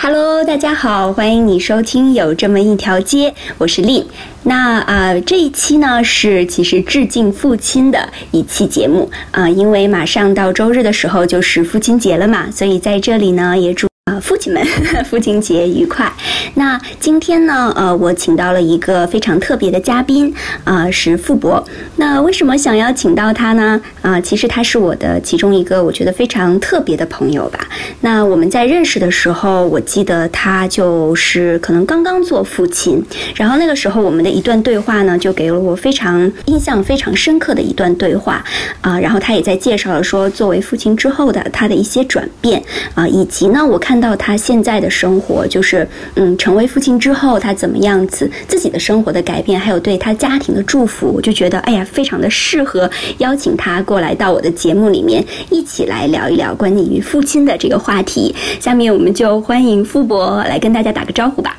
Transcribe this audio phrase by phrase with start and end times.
[0.00, 4.06] Hello，大家好，欢迎你收听有这么一条街，我是丽。
[4.42, 13.88] 那啊、这一期呢是其实致敬父亲的一期节目啊、因为马上到周日的时候就是父亲节了嘛，所以在这里呢也祝。
[14.04, 14.62] 啊，父亲们，
[15.08, 16.12] 父亲节愉快！
[16.56, 20.30] 那今天呢，呃，我请到了一个非常特别的嘉宾，
[20.62, 21.64] 啊、是傅博。
[21.96, 23.80] 那为什么想要请到他呢？
[24.02, 27.66] 啊、其实他是我的其中一个我觉得非常特别的朋友吧。
[28.02, 33.02] 那我们在认识的时候，我记得他就是可能刚刚做父亲，
[33.34, 38.44] 然后那个时候我们的一段对话呢，就给了我非常印象非常深刻的一段对话
[38.82, 42.62] 啊、然后他也在介绍了说，作为父亲之后的他的一些转变
[42.94, 58.34] 啊、以及呢，我看到他现在的生活，就是嗯，成为父亲之后他怎么样子自己的生活的改变，还有对他家庭的祝福，我就觉得哎呀，非常的适合邀请他过来到我的节目里面，一起来聊一聊关于父亲的这个话题。
[58.60, 61.58] 下面我们就欢迎傅博来跟大家打个招呼吧。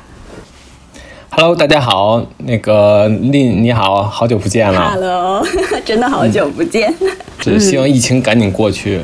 [1.30, 5.46] Hello，大家好，那个令你好，好久不见了，Hello，
[5.84, 6.94] 真的好久不见。
[7.38, 9.00] 只希望疫情赶紧过去。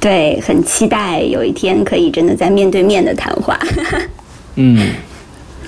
[0.00, 3.58] 对，很期待有一天可以真的在面对面的谈话。
[4.56, 4.88] 嗯，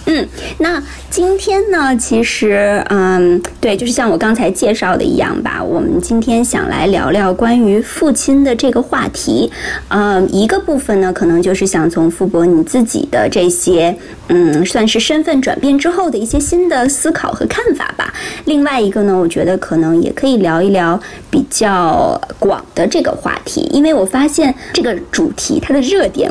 [0.06, 0.26] 嗯，
[0.58, 9.50] 那今天呢，其实，嗯，对，就是像我刚才介绍的一样吧，我们今天想来聊聊关于父亲的这个话题。
[9.88, 13.94] 嗯，一个部分呢，可能就是想从傅博你自己的这些，
[14.28, 18.12] 嗯，算是身份转变之后的一些新的思考和看法吧。
[18.46, 20.98] 另外一个呢，我觉得可能也可以聊一聊
[21.30, 26.30] 比较广的这个话题，因为我发现这个主题它的热点。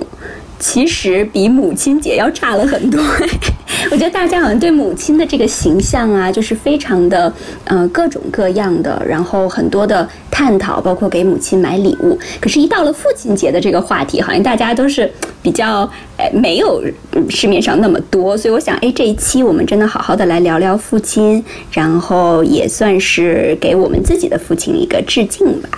[0.59, 3.01] 其实比母亲节要差了很多。
[3.91, 7.31] 我觉得大家好像对母亲的这个形象啊，就是非常的
[7.63, 12.19] 呃各种各样的，然后很多的探讨，包括给母亲买礼物。
[12.41, 15.09] 可是，一到了父亲节的这个话题，好像大家都是
[15.41, 16.83] 比较呃没有
[17.29, 18.37] 市面上那么多。
[18.37, 25.69] 所以我想，哎，这一期我们真的好好的来聊聊父亲，然后也算是给我们自己的父亲一个致敬吧。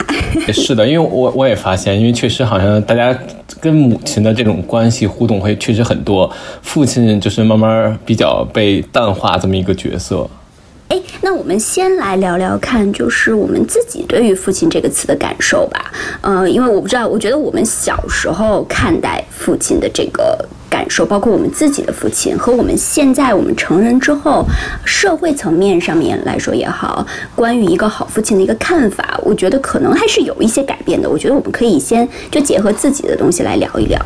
[0.52, 3.16] 是的，因为我我也发现，因为确实好像大家
[3.60, 6.32] 跟母亲的这种关系互动会确实很多，
[6.62, 10.30] 父亲就是慢慢比较被淡化这么一个角色。
[10.88, 15.92] 哎，那我们先来聊聊看，就是我们自己对于“父亲”这个词的感受吧。
[16.20, 24.46] 呃，因为我不知道，我觉得我们小时候看待父亲的这个感受，包括我们自己的父亲，和我们现在我们成人之后，
[24.86, 27.06] 社会层面上面来说也好，
[27.36, 31.10] 关于一个好父亲的一个看法，我觉得可能还是有一些改变的。
[31.10, 34.00] 我觉得我们可以先就结合自己的东西来聊一聊。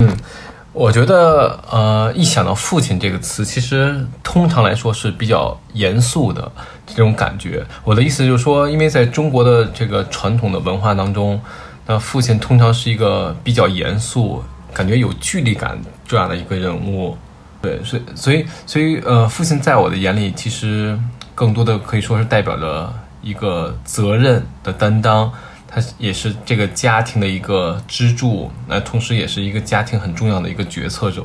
[0.00, 0.08] 嗯
[0.74, 6.50] 我觉得，呃，一想到“父亲”这个词，其实通常来说是比较严肃的
[6.86, 7.62] 这种感觉。
[7.84, 11.38] 我的意思就是说，因为在中国的这个传统的文化当中，
[11.86, 17.16] 那父亲通常是一个比较严肃、感觉有距离感这样的一个人物。
[17.60, 20.98] 对，所以，所以，所以，呃，父亲在我的眼里，其实
[21.34, 25.32] 更多的可以说是代表着一个责任的担当。
[25.74, 31.22] 他也是这个家庭的一个支柱，那同时也是一个家庭很重要的一个决策者，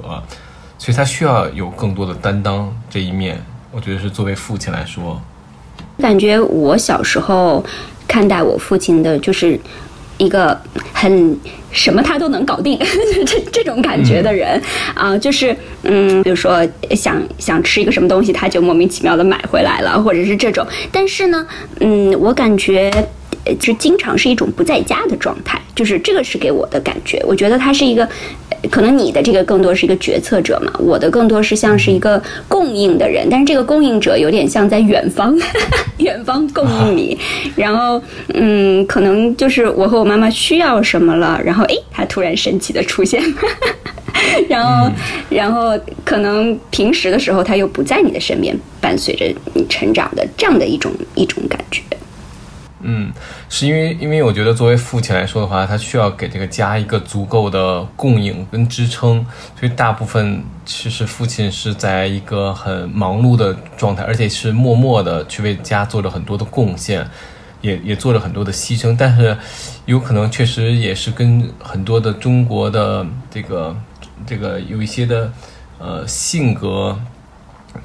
[0.78, 3.42] 所以他需要有更多的担当这一面。
[3.72, 5.22] 我觉得是作为父亲来说，
[5.98, 7.62] 感觉我小时候
[8.08, 9.60] 看待我父亲的就是
[10.18, 10.60] 一个
[10.94, 11.38] 很
[11.72, 12.80] 什么他都能搞定
[13.26, 14.62] 这这种感觉的人
[14.96, 20.66] 啊、就是嗯，比如说想想吃一个什么东西，他就莫名其妙的买回来了，或者是这种。
[20.92, 21.46] 但是呢，
[21.80, 22.92] 嗯，我感觉。
[23.48, 27.24] 呃就经常是一种不在家的状态，就是这个是给我的感觉。
[27.26, 28.04] 我觉得他是一个，
[28.50, 35.38] 呃可能你的这个更多是一个决策者嘛，我的更多是像是一个供应的人，但是这个供应者有点像在远方，
[36.00, 37.18] 远方供应你，
[37.56, 38.02] 然后
[38.34, 43.22] 嗯，可能就是我和我妈妈需要什么了，然后诶，他突然神奇的出现。
[44.50, 44.92] 然后，
[45.30, 51.82] 然后可能平时的时候，他又不在你的身边，伴随着你成长的这样的一种一种感觉。
[52.82, 53.12] 嗯，
[53.50, 59.26] 是因为因为我觉得作为父亲来说的话，他需要给这个家一个足够的供应跟支撑，
[59.60, 67.08] 所以大部分其实父亲是在一个很忙碌的状态，而且是默默的去为家做了很多的贡献，
[67.62, 69.36] 也也做了很多的牺牲，但是
[69.86, 73.76] 有可能确实也是跟很多的中国的这个
[74.26, 75.32] 这个有一些的
[75.80, 76.98] 呃性格。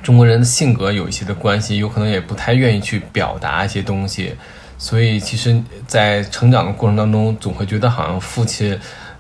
[0.03, 4.35] 中国人的性格有一些的关系，有可能也不太愿意去表达一些东西，
[4.83, 8.77] 所以其实，在成长的过程当中，总会觉得好像父亲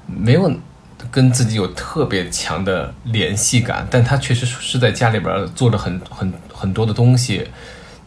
[0.08, 0.50] 没有
[1.08, 7.46] 跟自己有特别强的联系感，但他确实是在家里边做了很很很多的东西。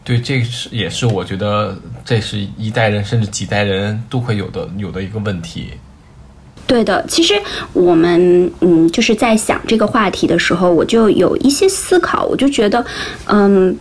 [0.04, 1.74] 对，这是也是我觉得
[2.04, 5.70] 这是一代人甚至几代人都会有的有的一个问题。
[6.66, 7.32] 对的，其实
[7.72, 12.84] 我们嗯，就是在想这个话题的时候，我就有一些思考，我就觉得，
[13.24, 13.74] 嗯。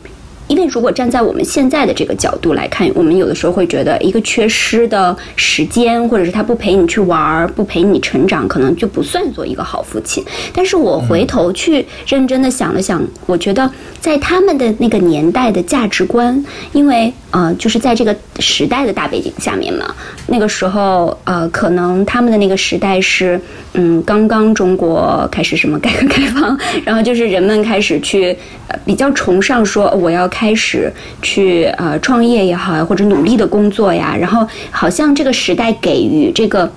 [0.47, 10.24] 因为如果站在我们现在的这个角度来看，我们有的时候会觉得，一个缺失的时间，或者是他不陪你去玩儿，不陪你成长，可能就不算做一个好父亲。
[10.53, 13.69] 但是我回头去认真的想了想，我觉得
[14.00, 19.94] 在他们的那个年代的价值观，因为呃，就是在这个时代的大背景下面嘛，
[20.27, 23.42] 那个时候呃，可能他们的那个时代是
[23.74, 26.56] 嗯，刚刚中国开始什么改革开放，
[26.86, 28.38] 然后就是人们开始去
[28.68, 30.30] 呃比较崇尚说我要。
[30.37, 30.91] 开始
[31.21, 36.69] 去呃创业也好呀，或者努力的工作呀，然后好像这个时代给予这个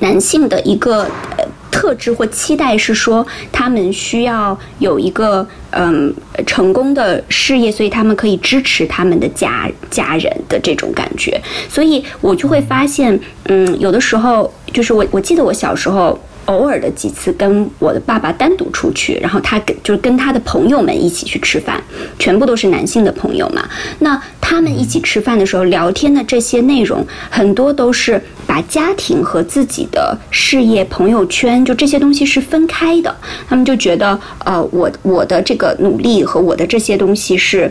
[0.00, 1.02] 男性的一个
[1.36, 6.12] 呃特质或期待是说，他们需要有一个嗯
[6.44, 16.18] 成功的事业，所以他们可以支持他们的家家人的这种感觉，所以我就会发现，嗯，有的时候就是我我记得我小时候。
[16.48, 21.82] 偶尔的几次跟我的爸爸单独出去，然后他跟就是跟他的朋友们一起去吃饭，
[22.18, 23.68] 全部都是男性的朋友嘛。
[23.98, 33.14] 那他们一起吃饭的时候聊天的这些内容，很多都是把家庭和自己的事业、朋友圈就这些东西是分开的。
[33.46, 37.70] 他们就觉得，呃，我我的这个努力和我的这些东西是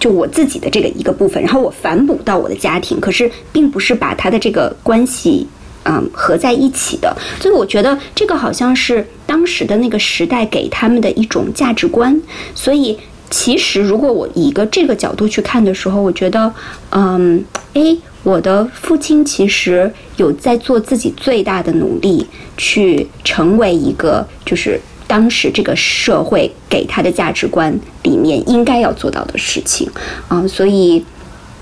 [0.00, 5.46] 就我自己的这个一个部分，然后我反哺到我的家庭，可是并不是把他的这个关系。
[5.84, 12.20] 嗯，合在一起的，所以我觉得这个好像是当时的那个时代给他们的一种价值观。
[12.54, 12.98] 所以，
[13.30, 16.52] 其实如果我以一个这个角度去看的时候，我觉得，
[16.90, 17.42] 嗯，
[17.72, 22.26] 诶，我的父亲其实有在做自己最大的努力，
[22.58, 29.88] 去成为一个就是当时这个社会给他的价值观里面应该要做到的事情
[30.28, 31.02] 啊，所以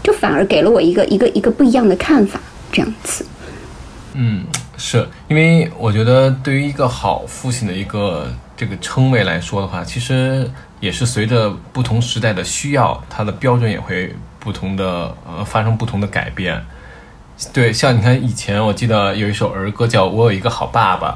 [0.03, 2.41] 就反而给了我一个一个一个不一样的看法，
[2.73, 3.25] 这样子。
[4.21, 4.45] 嗯，
[4.77, 10.51] 是因为我觉得对于一个好父亲的一个这个称谓来说的话，其实
[10.81, 16.61] 也是随着不同时代的需要，它的标准也会不同的呃发生不同的改变。
[17.53, 21.11] 对，像你看以前我记得有一首儿歌叫《我有一个好爸爸》，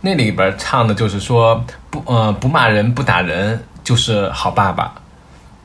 [0.00, 4.92] 那里边唱的就是说不呃不骂人不打人就是好爸爸，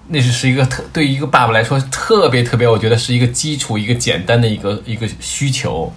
[0.10, 5.92] 那是是一个特对于一个爸爸来说特别特别，我觉得是一个基础一个简单的一个一个需求。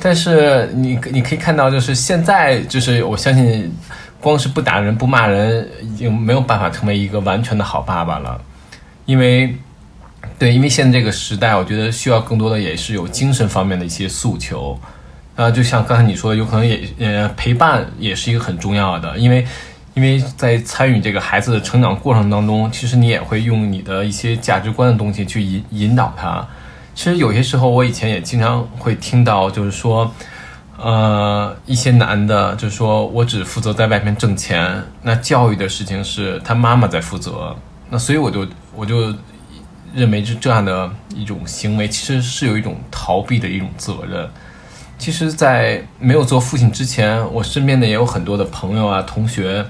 [0.00, 3.68] 但是你你可以看到，就是现在，就是我相信，
[4.20, 8.40] 光是不打人不骂人，已经没有办法成为一个完全的好爸爸了，
[9.06, 9.52] 因为，
[10.38, 14.78] 对，因为现在这个时代，我觉得需要更多的也是有精神方面的一些诉求，
[15.34, 19.44] 啊，就像刚才你说的，有可能也呃陪伴也是一个很重要的，因为，
[19.94, 26.46] 因为在参与这个孩子的成长过程当中，其实你也会用你的一些价值观的东西去引引导他。
[26.98, 30.12] 其实有些时候，我以前也经常会听到，就是说，
[30.76, 37.54] 呃，一些男的，就是说我只负责在外面挣钱，那教育的事情是他妈妈在负责。
[37.88, 39.14] 那所以我就我就
[39.94, 44.28] 认为，这这样的一种行为，其实是有一种逃避的一种责任。
[44.98, 49.64] 其实，在没有做父亲之前，我身边的也有很多的朋友啊、同学，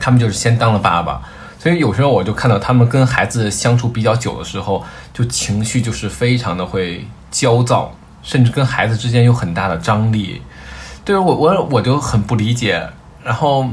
[0.00, 1.20] 他们就是先当了爸爸。
[1.68, 4.82] 所以有时候我就看到他们跟孩子相处比较久的时候，
[5.12, 10.40] 就情绪就是非常的会焦躁，甚至跟孩子之间有很大的张力。
[11.04, 12.88] 对我我我就很不理解。
[13.22, 13.68] 然后，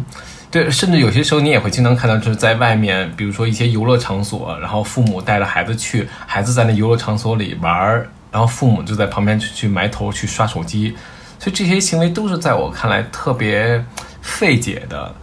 [0.52, 10.94] 对，甚至有些时候你也会经常看到，就是在外面，比如说一些游乐场所，然后父母带着孩子去，孩子在那游乐场所里玩儿，然后父母就在旁边去去埋头去刷手机。
[11.40, 13.82] 所以这些行为都是在我看来特别
[14.22, 15.16] 费解的。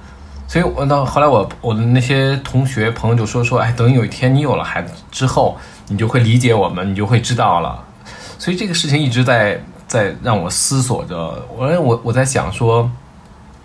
[0.52, 5.56] 所以，我到后来，我我的那些同学朋友就说说，哎，等有一天你有了孩子之后，
[5.88, 7.82] 你就会理解我们，你就会知道了。
[8.38, 11.42] 所以这个事情一直在在让我思索着。
[11.56, 12.90] 我我我在想说，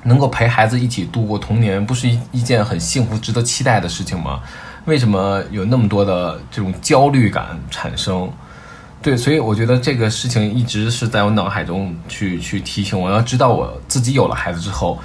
[0.04, 4.40] 能够陪孩子一起度过童年，不是一一件很幸福、值得期待的事情吗？
[4.86, 8.32] 为什么有那么多的这种焦虑感产生？
[9.02, 14.98] 对，所以我觉得这个事情一直是在我脑海中去去提醒我，要知道我自己有了孩子之后。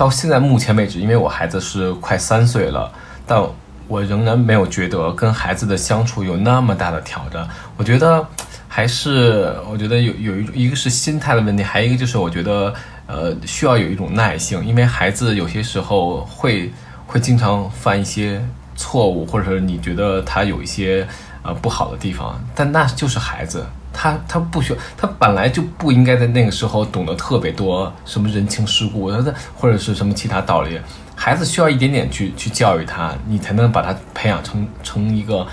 [0.00, 2.90] 到现在目前为止，因为我孩子是快三岁了，
[3.26, 3.38] 但
[3.86, 7.46] 我仍然没有觉得跟孩子的相处有那么大的挑战。
[7.76, 8.26] 我觉得
[8.66, 12.72] 还是，我觉得有有一一个是心态的问题，还有一个就是我觉得，
[13.06, 16.72] 呃，需要有一种耐性，因为孩子有些时候会
[17.06, 18.42] 会经常犯一些
[18.74, 21.06] 错误，或者是你觉得他有一些
[21.42, 23.66] 呃不好的地方，但那就是孩子。
[23.92, 30.78] 他他不需要，他本来就不应该在那个时候懂得特别多什么人情世故，他或者是什么其他道理。
[31.16, 35.46] 孩子需要一点点去去教育他，你才能把他培养成成一个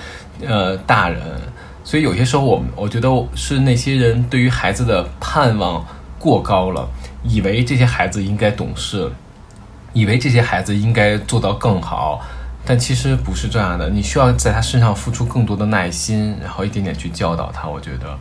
[0.46, 1.22] 呃大人。
[1.84, 5.86] 所以有些时候，我们我觉得是那些人对于孩子的盼望
[6.20, 6.88] 过高了，
[7.24, 9.12] 以为这些孩子应该懂事，
[9.94, 12.22] 以为这些孩子应该做到更好，
[12.68, 13.90] 但其实不是这样的。
[13.90, 17.68] 你需要在他身上付出更多的耐心，然后一点点去教导他。
[17.70, 18.20] 我觉得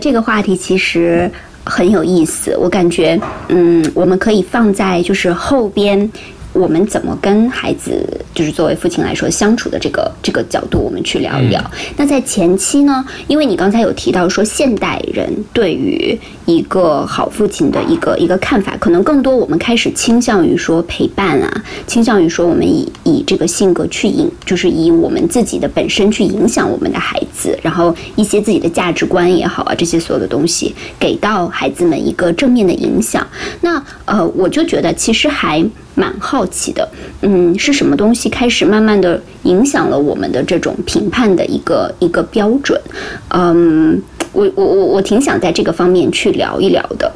[0.00, 1.30] 这个话题其实
[1.64, 6.10] 很有意思，我感觉，嗯，我们可以放在就是后边。
[6.52, 11.62] 我们怎么跟孩子，就是作为父亲来说相处的这个这个角度，我们去聊一聊。
[11.96, 33.26] 那在前期呢，因为你刚才有提到说，现代人对于一个好父亲的一个一个看法，可能更多我们开始倾向于说陪伴啊，倾向于说我们以以这个性格去影，就是以我们自己的本身去影响我们的孩子，然后一些自己的价值观也好啊，这些所有的东西给到孩子们一个正面的影响。
[33.62, 35.64] 那呃，我就觉得其实还。
[35.94, 36.88] 蛮好奇的，
[37.20, 42.80] 嗯，是什么东西开始慢慢的影响了我们的这种评判的一个一个标准？
[43.28, 47.12] 嗯，我我我我挺想在这个方面去聊一聊的。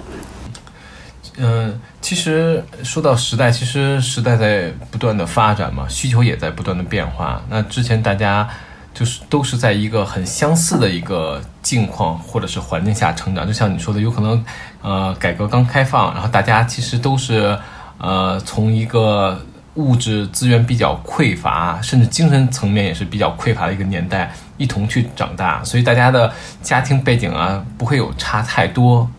[1.39, 7.43] 嗯，其实说到时代，其实时代在不断的发展嘛，需求也在不断的变化。
[7.49, 8.47] 那之前大家
[8.93, 14.45] 就是都是在一个很相似的一个境况或者是环境下成长，就像你说的，有可能
[14.83, 17.59] 呃，改革刚开放，然后大家其实都是。
[17.99, 19.41] 呃，从一个
[19.75, 29.11] 物质资源比较匮乏，甚至精神层面也是比较匮乏的一个年代，一同去长大，所以大家的家庭背景啊不会有差太多，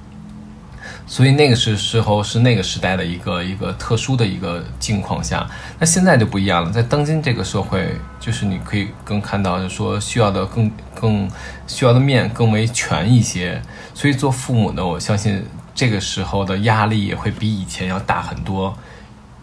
[1.05, 5.47] 所以那个是时候是那个时代的一个一个特殊的一个境况下，
[5.79, 11.29] 那现在就不一样了，在当今这个社会，就是你可以更看到，就是说需要的更更
[11.67, 13.61] 需要的面更为全一些，
[13.93, 15.43] 所以做父母的，我相信。
[15.77, 18.75] 这个时候的压力也会比以前要大很多，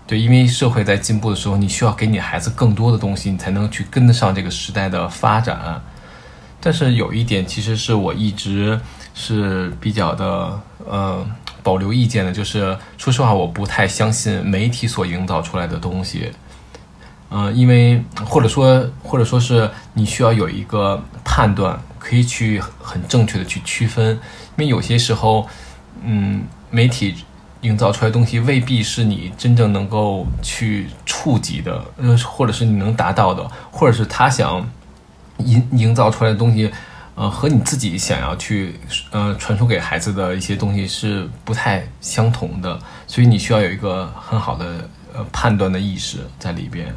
[0.05, 5.81] 对，因为社会在进步的时候，你需要给你孩子更多的东西，你才能去跟得上这个时代的发展。
[6.61, 8.81] 但是有一点，其实是我一直
[9.15, 11.25] 是比较的呃
[11.63, 16.33] 保留意见的，就是说实话，我不太相信媒体所营造出来的东西。
[17.31, 24.09] 嗯，因为或者说或者说是你需要有一个判断，可以去很正确的去区分，
[24.57, 25.49] 因为有些时候。
[26.05, 27.15] 嗯，媒体
[27.63, 34.69] 营造出来的东西未必是你真正能够去触及的，呃，或者是你能达到的，或者是他想
[35.39, 36.71] 营营造出来的东西，
[37.15, 38.75] 呃，和你自己想要去
[39.11, 46.95] 呃传输给孩子的一些东西是不太相同的，所以你需要有一个很好的呃判断的意识在里边。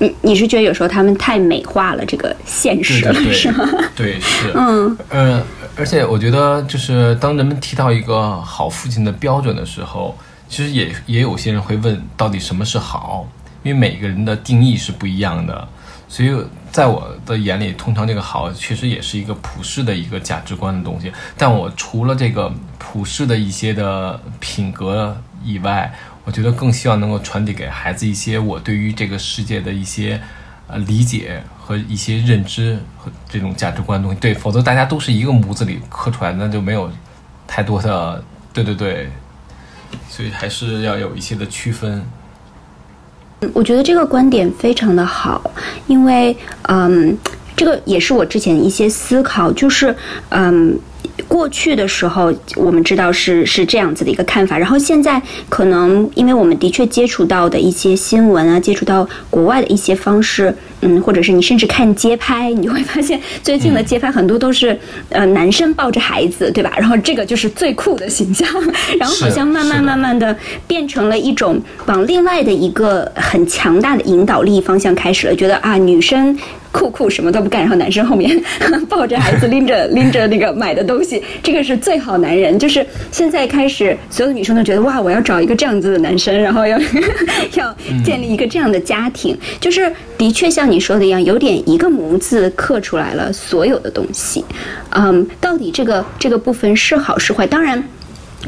[0.00, 3.68] 你你是觉得有时候他们太美化了这个现实了，是吗？
[3.94, 4.50] 对，是。
[4.54, 5.44] 嗯嗯，
[5.76, 10.16] 而且我觉得，就是当人们提到一个好父亲的标准的时候，
[10.48, 13.28] 其实也也有些人会问，到底什么是好？
[13.62, 15.68] 因为每个人的定义是不一样的。
[16.08, 16.34] 所以
[16.72, 21.12] 在我的眼里，通常这个好，确实也是一个普世的一个价值观的东西。
[21.36, 25.92] 但我除了这个普世的一些的品格以外，
[26.24, 30.20] 我觉得更希望能够传递给孩子一些我对于这个世界的一些
[30.66, 34.20] 呃理解和一些认知和这种价值观的东西。
[34.20, 36.90] 对，否则大家都是一个模子里刻出来，那就没有
[37.46, 38.22] 太多的
[38.52, 39.10] 对对对，
[40.08, 42.04] 所以还是要有一些的区分。
[43.54, 45.50] 我觉得这个观点非常的好，
[45.86, 47.16] 因为嗯，
[47.60, 49.94] 这个也是我之前一些思考，就是
[50.30, 50.78] 嗯。
[51.28, 64.76] 过去的时候，我们知道是是这样子的一个看法，然后现在可能因为我们的确接触到的一些新闻啊，接触到国外的一些方式，嗯，或者是你甚至看街拍，你就会发现最近的街拍很多都是
[65.10, 66.72] 呃男生抱着孩子，对吧？
[66.78, 68.48] 然后这个就是最酷的形象，
[68.98, 70.34] 然后好像慢慢慢慢的
[70.66, 76.36] 变成了一种往另外的一个很强大的引导力方向开始了，觉得啊女生。
[76.72, 78.40] 酷酷什么都不干，然后男生后面
[78.88, 82.58] 抱着孩子，拎着 拎着那个买的东西，这个是最好男人。
[82.58, 86.78] 就是现在开始，所有的女生都觉得哇，我要找一个这样子的男生，然后要
[87.56, 89.36] 要建立一个这样的家庭。
[89.60, 94.44] 就是的确像你说的一样，有点一个模子刻出来了所有的东西。
[94.90, 97.46] 嗯，到底这个这个部分是好是坏？
[97.46, 97.82] 当然。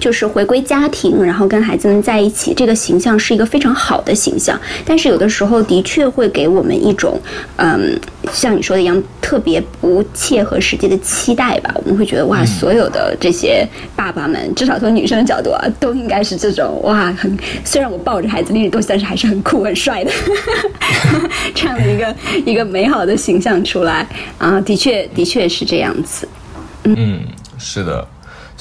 [0.00, 4.58] 就是回归家庭，然后跟孩子们在一起，这个形象是一个非常好的形象。
[4.84, 7.20] 但是有的时候的确会给我们一种，
[7.56, 7.98] 嗯，
[8.32, 11.74] 像你说的一样，特别不切合实际的期待吧。
[11.84, 20.10] 我们会觉得哇，所有的这些爸爸们，至少从女生的角度啊，都应该是这种哇，很虽然我抱着孩子拎着东西，但是还是很酷很帅的
[21.54, 22.16] 这样的一个
[22.50, 24.06] 一个美好的形象出来
[24.38, 24.60] 啊。
[24.62, 26.26] 的确，的确是这样子。
[26.84, 27.20] 嗯，
[27.58, 28.06] 是的。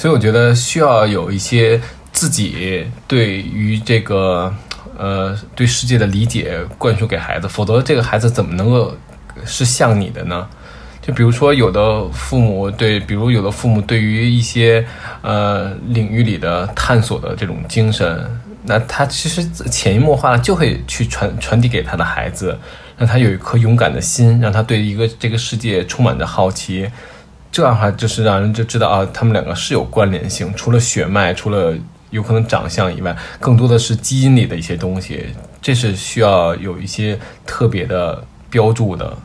[0.01, 1.79] 所以我觉得需要有一些
[2.12, 4.51] 自己对于这个
[4.98, 8.98] 呃对世界的理解灌输给孩子，否则这个孩子怎么能够
[9.46, 10.48] 是像你的呢？
[11.03, 14.84] 就比如说，有的父母对，比如有的父母对于一些
[15.22, 18.27] 呃领域里的探索的这种精神，
[18.63, 22.58] 那他其实潜移默化就会去传传递给他的孩子，
[22.98, 26.89] 让他有一颗勇敢的心，让他对一个这个世界充满着好奇。
[27.51, 31.75] 这样的话，就是让人就知道啊，他们两个是有关联性，除了血脉，除了
[32.10, 35.25] 有可能长相以外，更多的是基因里的一些东西，
[35.62, 39.17] 这是需要有一些特别的标注的。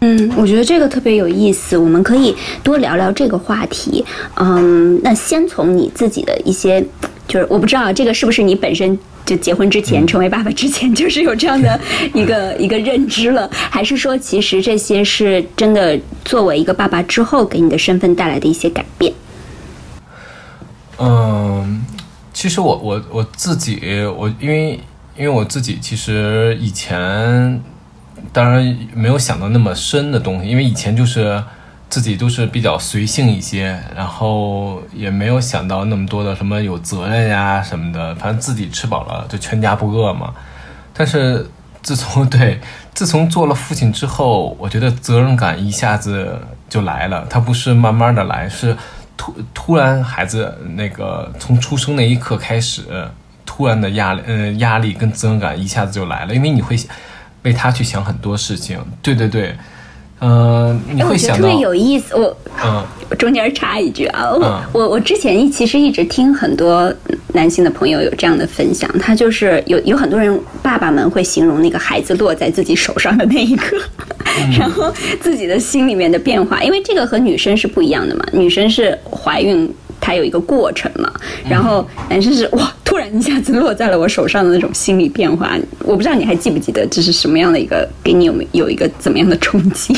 [0.00, 2.34] 嗯，我觉得这个特别有意思，我们可以
[2.64, 4.04] 多聊聊这个话题。
[4.34, 6.84] 嗯，那先从你自己的一些，
[7.32, 11.80] 就是我不知道这个是不是你本身就结婚之前成为爸爸之前就是有这样的
[12.12, 19.10] 一个一个认知了，还是说其实这些是真的作为一个爸爸之后给你的身份带来的一些改变？
[20.98, 21.82] 嗯，
[22.34, 23.80] 其实我我我自己
[24.14, 24.78] 我因为
[25.16, 27.58] 因为我自己其实以前。
[28.32, 31.42] 当然没有想到那么深的东西，因为以前就是
[31.92, 40.32] 自己都是比较随性一些，然后也没有想到那么多的什么有责任呀什么的，反正自己吃饱了就全家不饿嘛。
[40.94, 41.46] 但是
[41.82, 42.58] 自从 对
[42.94, 48.74] 自从做了父亲之后，我觉得责任感一下子就来了，它不是慢慢的来，是
[49.18, 52.84] 突突然孩子那个从出生那一刻开始，
[53.44, 56.74] 突然的压力，嗯，压力跟责任感一下子就来了，因为你会。
[57.44, 59.52] 为他去想很多事情，对对对，
[60.24, 62.14] 嗯，你会想到特别有意思。
[62.14, 62.84] 我嗯，
[63.18, 64.30] 中间插一句啊，
[64.72, 66.92] 我我我之前一其实一直听很多
[67.32, 73.76] 男性的朋友有这样的分享，他就是有有很多人爸爸们会形容那个孩子落在自己手上的那一刻，
[74.56, 79.68] 然后自己的心里面的变化，因为这个和女生是不一样的嘛，女生是怀孕。
[80.02, 81.10] 它有一个过程嘛，
[81.48, 89.96] 然后男生是哇，突然一下子落在了我手上的那种心理变化，我不知道你还记不记得这是什么样的一个，给你有没有一个怎么样的冲击？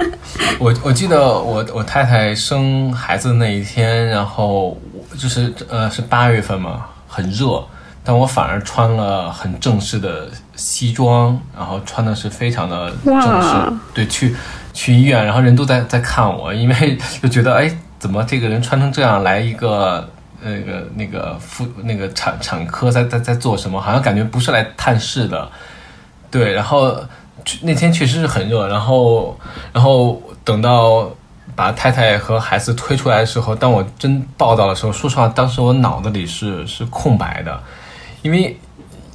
[0.60, 4.78] 我我记得我我太太生孩子那一天，然后
[5.18, 7.64] 就是呃是八月份嘛，很热，
[8.04, 13.48] 但我反而穿了很正式的西装，然后穿的是非常的正式，
[13.94, 14.36] 对，去
[14.74, 17.74] 去医院，然后人都在在看我，因为就觉得哎。
[17.98, 20.08] 怎么这个人穿成这样来一个
[20.42, 23.80] 那个那个妇那个产产科在在在做什么？
[23.80, 25.50] 好像感觉不是来探视的，
[26.30, 26.52] 对。
[26.52, 26.94] 然后
[27.62, 29.38] 那天确实是很热，然后
[29.72, 31.10] 然后等到
[31.54, 37.62] 把太太和孩子推出来的时候，当我真抱到的时候，说实话，当时我脑子里是是空白的，
[38.22, 38.58] 因为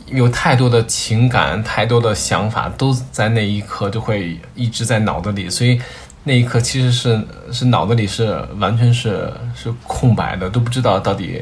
[0.07, 5.79] 有太多的情感、太多的想法都在那一刻就会一直在脑子里，所以。
[6.23, 7.19] 那一刻其实是
[7.51, 11.41] 是脑子里是完全是是空白的，都不知道到底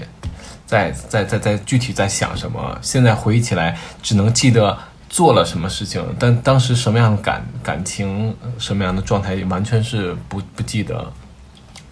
[0.66, 2.78] 在在在在具体在想什么。
[2.82, 4.78] 现在回忆起来，只能记得
[5.10, 11.12] 做了什么事情，但当时什么样的感感情、什么样的状态，完全是不不记得。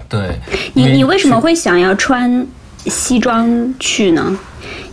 [0.07, 0.39] 对
[0.73, 2.47] 你，你为什么会想要穿
[2.85, 4.39] 西装去呢？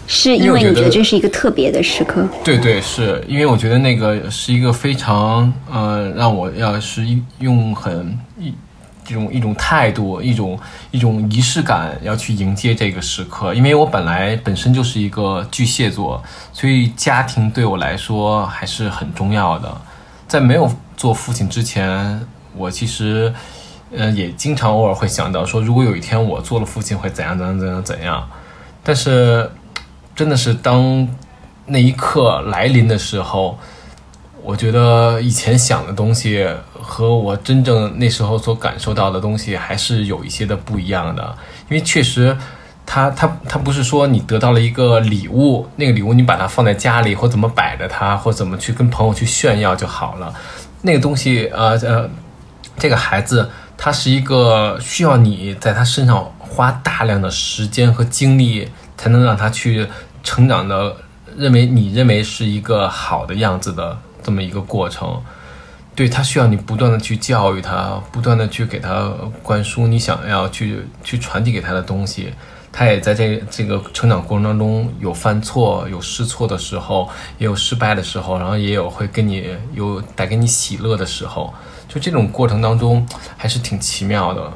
[0.06, 2.28] 是因为你觉得这是一个特别的时刻？
[2.44, 7.06] 对对，是因为我觉得那个是一个非常呃，让我要是
[7.38, 8.52] 用很一
[9.02, 10.58] 这种一种态度，一种
[10.90, 13.54] 一种仪式感要去迎接这个时刻。
[13.54, 19.74] 因为我本来本身就是一个巨蟹座，所以家庭对我来说还是很重要的。
[20.28, 22.20] 在没有做父亲之前，
[22.54, 23.32] 我其实
[23.90, 28.28] 呃也经常偶尔会想到说，如果有一天我做了父亲会怎样怎样怎样怎样，
[28.82, 29.50] 但是。
[30.14, 31.08] 真的是当
[31.66, 33.58] 那一刻来临的时候，
[34.42, 41.36] 我觉得以前想的东西和我真正那时候所感受到的东西还是有一些的不一样的。
[41.68, 42.36] 因为确实，
[42.84, 50.32] 他他他不是说你得到了一个礼物，那个礼物你把它放在家里或怎么摆着它，或怎么去跟朋友去炫耀就好了。
[50.82, 52.08] 那个东西，呃呃，
[52.76, 58.68] 这个孩子他是一个需要你在他身上花大量的时间和精力。
[58.96, 59.86] 才能让他去
[60.22, 60.96] 成长的，
[61.36, 65.22] 认为你认为是一个好的样子的这么一个过程，
[65.94, 72.32] 对他需要你不断的去教育他，不断的去给他灌输你想要去去传递给他的东西。
[72.72, 81.52] 他也在这这个成长过程当中有犯错、有试错的时候，也有失败的时候，然后也有会跟你有带给你喜乐的时候。
[81.88, 84.52] 就这种过程当中还是挺奇妙的。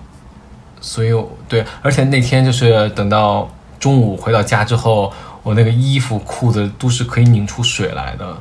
[0.81, 1.13] 所以
[1.49, 3.49] 对，而且那天就是等到。
[3.79, 5.13] 中午回到家之后，
[5.43, 8.37] 我那个衣服、裤子都是可以拧出水来的。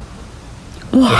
[1.00, 1.12] 哇！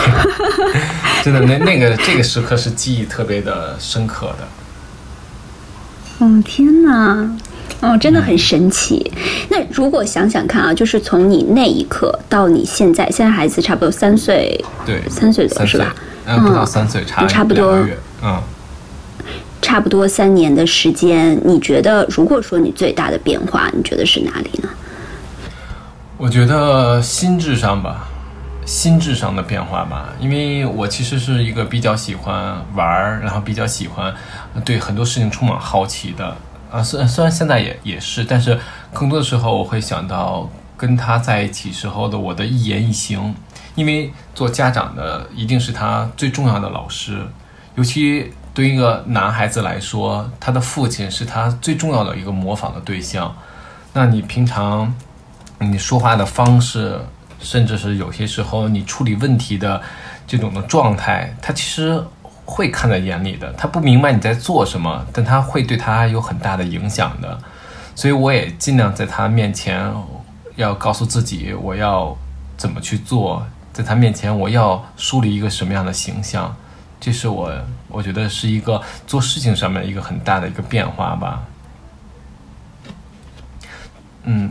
[1.24, 6.26] 真的，那那个这个时刻是记忆特别的深刻的。
[6.26, 7.30] 哦天哪！
[7.80, 9.12] 哦，真的很神奇。
[9.50, 15.94] 那如果想想看啊，就是从你那一刻到你现在，现在孩子差不多三岁，对，三岁多是吧？
[16.26, 17.78] 嗯，不到三岁，差差不多，
[18.24, 18.42] 嗯，
[19.62, 21.40] 差不多三年的时间。
[21.46, 24.70] 你觉得，如果说你最大的变化，你觉得是哪里呢？
[26.18, 28.08] 我觉得心智上吧，
[28.66, 34.14] 心智上的变化吧，因为我其实是一个比较喜欢玩儿，然后比较喜欢
[34.66, 36.36] 对很多事情充满好奇的
[36.72, 36.82] 啊。
[36.82, 38.60] 虽虽然现在也也是，但是
[38.92, 43.36] 更多的时候我会想到跟他在一起时候的我的一言一行，
[43.76, 47.20] 因为做家长的一定是他最重要的老师，
[47.76, 53.32] 尤其对一个男孩子来说，他的父亲是他最重要的一个模仿的对象。
[53.94, 54.92] 那你平常。
[55.60, 57.00] 你说话的方式，
[57.40, 59.82] 甚至是有些时候你处理问题的
[60.28, 62.00] 这种的状态，他其实
[62.46, 63.52] 会看在眼里的。
[63.54, 67.36] 他不明白你在做什么，但他会对他有很大的影响的。
[67.96, 69.92] 所以我也尽量在他面前
[70.58, 72.16] 要告诉自己，我要
[72.56, 73.44] 怎么去做，
[73.74, 76.56] 在他面前我要树立一个什么样的形象。
[77.00, 77.52] 这是我
[77.90, 81.44] 我觉得是一个做事情上面一个很大的一个变化吧。
[84.26, 84.50] 嗯。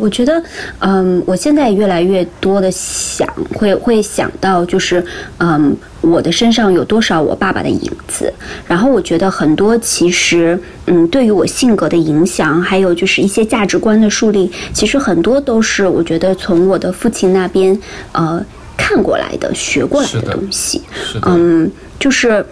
[0.00, 0.40] 我觉得，
[0.78, 5.04] 嗯，我现在越来越多的想，会会想到，就是，
[5.38, 8.32] 嗯，我的身上有多少我爸爸的影子。
[8.68, 17.76] 然后我觉得很多其实，嗯，对于我性格的影响，还有就是一些价值观的树立，其实很多都是我觉得从我的父亲那边，
[18.12, 18.40] 呃，
[18.76, 20.82] 看过来的、学过来的东西。
[21.26, 21.68] 嗯，
[22.00, 22.44] 就是，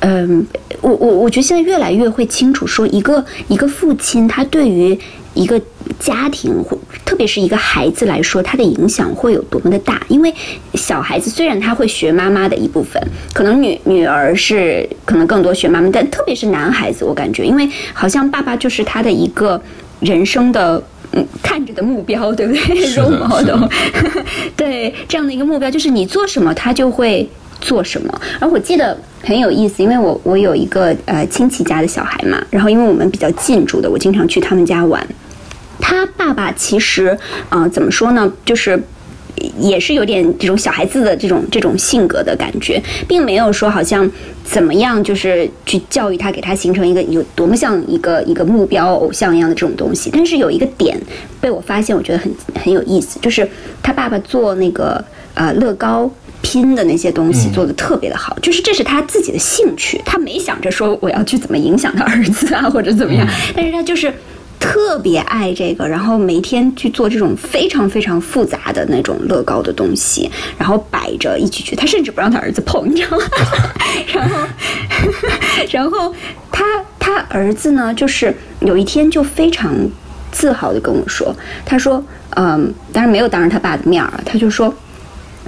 [0.00, 0.46] 嗯，
[0.80, 4.98] 我我我觉得现在越来越会清楚说，一个一个父亲他对于。
[5.34, 5.58] 一个
[5.98, 10.02] 家庭或特别是一个孩子来说，他的影响会有多么的大？
[10.08, 10.30] 因为
[10.74, 19.58] 小孩子虽然他会学妈妈的一部分，可能女女儿是可能更多学妈妈，但特别是男孩子，我感觉，因为好像爸爸就是他的一个
[20.00, 22.60] 人生的嗯看着的目标，对不对
[22.94, 23.66] ？role model，
[24.54, 27.26] 对这样的一个目标，就是你做什么，他就会
[27.62, 28.20] 做什么。
[28.38, 28.94] 然后我记得。
[29.24, 35.00] 很有意思，因为我我有一个呃亲戚家的小孩嘛，然后因为我们比较近住的，我经常去他们家玩。
[35.78, 37.16] 他爸爸其实
[37.48, 38.82] 啊怎么说呢，就是
[39.60, 44.10] 也是有点这种小孩子的这种这种性格的感觉，并没有说好像
[44.42, 50.10] 怎么样，就是去教育他，给他形成一个有多么像一个一个目标偶像一样的这种东西。
[50.12, 51.00] 但是有一个点
[51.40, 53.48] 被我发现，我觉得很很有意思，就是
[53.80, 56.10] 他爸爸做那个呃乐高。
[56.42, 63.26] 拼的那些东西做的特别的好，就是这是他自己的兴趣，他没想着说我要去怎么影响他儿子啊 或者怎么样，
[63.56, 64.12] 但是他就是
[64.60, 73.24] 特别爱这个，然后每天去做这种非常非常复杂的那种乐高的东西，然后摆着一起去，他甚至不让他儿子碰，你知道吗？
[74.12, 74.38] 然后，
[75.70, 76.14] 然后
[76.50, 76.64] 他
[76.98, 79.74] 他儿子呢，就是有一天就非常
[80.30, 82.04] 自豪的跟我说，他说，
[82.36, 84.72] 嗯，当然没有当着他爸的面儿，他就说。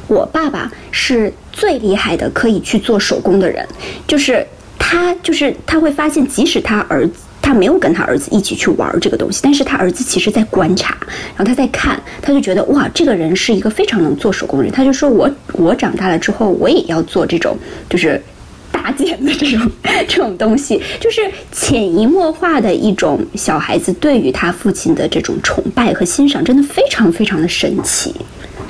[0.06, 3.66] 我爸爸是最厉害的，可以去做手工的人。
[4.06, 4.46] 就是
[4.78, 10.96] 他，就是他会发现，即使他儿子他没有跟他儿子一起去玩这个东西，但是他儿子其实在观察，
[11.36, 14.70] 然后他在看，他就觉得哇，这个人是一个非常能做手工人。
[14.70, 17.56] 他就说我我长大了之后，我也要做这种
[17.88, 18.20] 就是
[18.72, 19.70] 搭建的这种
[20.08, 21.20] 这种东西，就是
[21.52, 28.14] 潜移默化的一种小孩子对于他父亲的这种崇拜和欣赏，真的非常非常的神奇。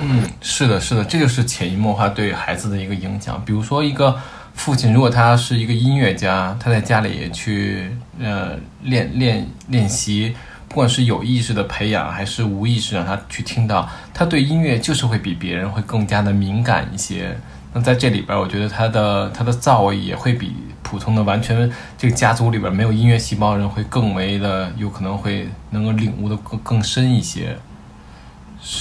[0.07, 3.43] 嗯，是的，是的，这就是潜移默化对孩子的一个影响。
[3.45, 4.15] 比如说，一个
[4.55, 7.91] 父亲如果他是一个音乐家，他在家里去
[8.21, 8.51] 呃
[8.83, 10.37] 练练练习，
[10.69, 17.37] 不管是有意识的培养，还是无意识让他去听到，他对音乐就是会比别人会更加的敏感一些。
[17.73, 27.57] 那在这里边，我觉得他的他的造诣也会比普通的完全这个家族里边没有音乐细胞人会更为的有可能会能够领悟的更更深一些。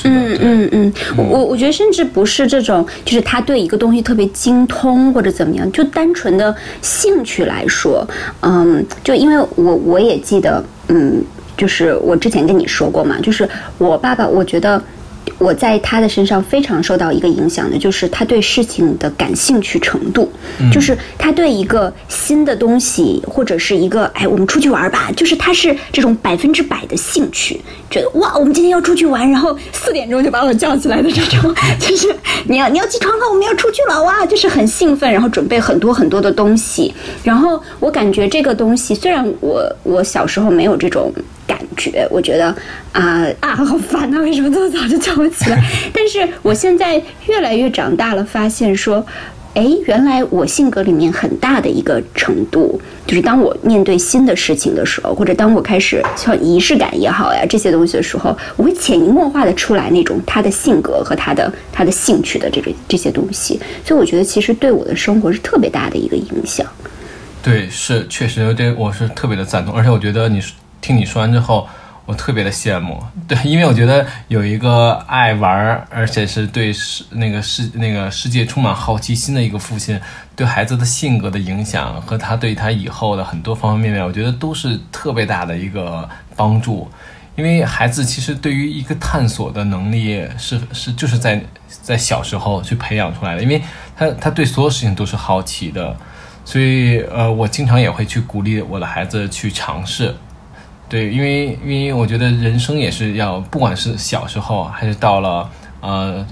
[0.05, 8.07] 嗯嗯嗯，我我我觉得甚至不是这种，就是他对一个东西特别精通或者怎么样，就单纯的兴趣来说，
[8.41, 11.21] 嗯，就因为我我也记得，嗯，
[11.57, 14.81] 就是我之前跟你说过嘛，就是我爸爸，我觉得。
[15.37, 20.31] 我在他的身上非常受到一个影响的，就是他对事情的感兴趣程度，
[20.71, 27.59] 就是他对一个新的东西或者是一个哎，我们出去玩吧，就是他是这种百分之百的兴趣，
[27.89, 32.13] 觉得哇，我们今天要出去玩，然后四点钟就把我叫起来的这种， 就是
[32.45, 41.11] 你要你要起床了，我们要出去了哇，就是很兴奋，然后准备很多很多的东西，然后我感觉这个东西虽然我我小时候没有这种。
[41.45, 42.55] 感觉我觉得
[42.91, 44.19] 啊啊 好烦啊！
[44.19, 45.63] 为什么这么早就叫我起来？
[45.93, 49.05] 但是我现在越来越长大了，发现说，
[49.53, 66.65] 哎，原来我性格里面很大的一个程度，就是当我面对新的事情的时候，或者当我开始像仪式感也好呀这些东西的时候，我会潜移默化的出来那种他的性格和他的他的兴趣的这个这些东西，所以我觉得其实对我的生活是特别大的一个影响。
[67.43, 70.41] 对，是确实对我是特别的赞同，而且我觉得你
[70.83, 71.67] 听你说完之后。
[72.05, 79.97] 我特别的羡慕， 对，因为我觉得有一个爱玩，而且是对世那个世那个世界充满好奇心的一个父亲，
[80.35, 86.91] 对孩子的性格的影响和他对他以后的很多方方面面，我觉得都是特别大的一个帮助。
[87.37, 93.61] 因为孩子其实对于一个探索的能力是 是就是在在小时候去培养出来的，因为
[93.95, 95.95] 他他对所有事情都是好奇的，
[96.43, 100.13] 所以呃，我经常也会去鼓励我的孩子去尝试。
[100.93, 105.49] 对，因为因为我觉得人生也是要，不管是小时候还是到了
[105.81, 106.23] 呃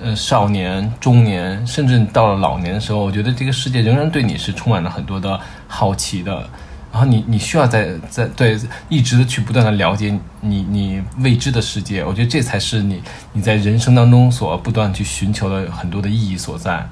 [0.00, 6.48] 呃少年、中年，甚至到了老年的时候，我觉得这个世界仍然对你是充满了很多的好奇的。
[6.90, 13.02] 然后你你需要在在对一直的去不断的了解你你未知的世界，我觉得这才是你
[13.34, 16.88] 你在人生当中所不断去寻求的很多的意义所在。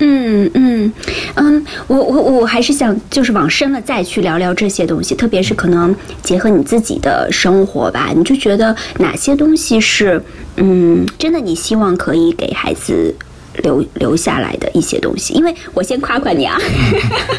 [0.00, 0.92] 嗯嗯
[1.34, 10.22] 嗯，我我我还是想就是往深了再去聊聊这些东西，特别是可能结合你自己的生活吧，你就觉得哪些东西是
[10.56, 13.14] 嗯真的你希望可以给孩子
[13.62, 15.34] 留留下来的一些东西？
[15.34, 16.58] 因为我先夸夸你啊，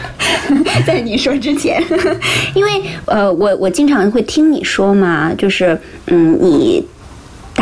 [0.85, 1.83] 在你说之前，
[2.53, 2.71] 因为
[3.05, 6.85] 呃我我经常会听你说嘛，就是嗯你。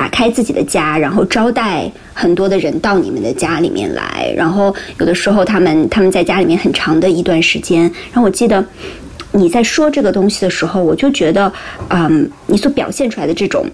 [0.09, 7.83] 开自己的家，然后招待很多的人到你们的家里面来，然后有的时候他们他们在家里面很长的一段时间。
[8.11, 8.63] 然后我记得
[9.31, 11.51] 你在说这个东西的时候，我就觉得，
[11.89, 13.65] 嗯，你所表现出来的这种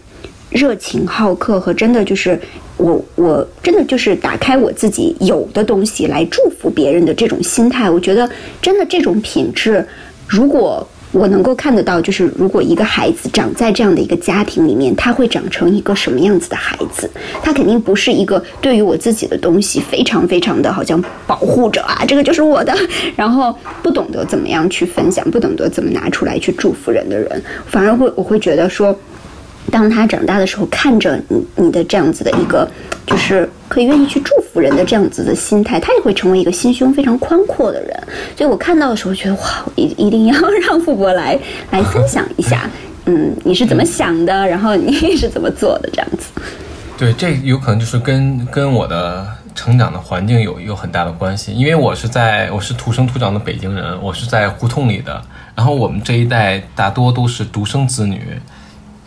[0.50, 2.40] 热情好客和真的就是
[2.78, 8.30] 我我真的就是打开我自己有的东西来祝福别人的这种心态，我觉得
[8.62, 9.86] 真的这种品质，
[10.28, 10.88] 如果。
[11.16, 17.10] 我能够看得到，就是如果一个孩子长在这样的一个家庭里面，他会长成一个什么样子的孩子？
[17.42, 22.76] 他肯定不是一个对于我自己的东西非常非常的好像保护着啊， 这个就是我的，
[23.16, 28.94] 然后不懂得怎么样去分享，不懂得怎么拿出来去祝福人的人，反而会我会觉得说。
[29.72, 32.70] 当他长大的时候，看着你你的这样子的一个，
[33.06, 38.04] 就是可以愿意去祝福人的这样子的心态，他也会成为一个心胸非常宽阔的人。
[38.38, 41.38] 所以我看到的时候，觉得哇，一一定要让富博来
[41.72, 42.70] 来分享一下，
[43.06, 46.28] 嗯，你是怎么想的，然后你是怎么做的这样子。
[46.98, 55.22] 对，这有可能就是跟跟我的成长的环境有有很大的关系，因为我是在我是土生土长的北京人，我是在胡同里的，
[55.56, 58.22] 然后我们这一代大多都是独生子女。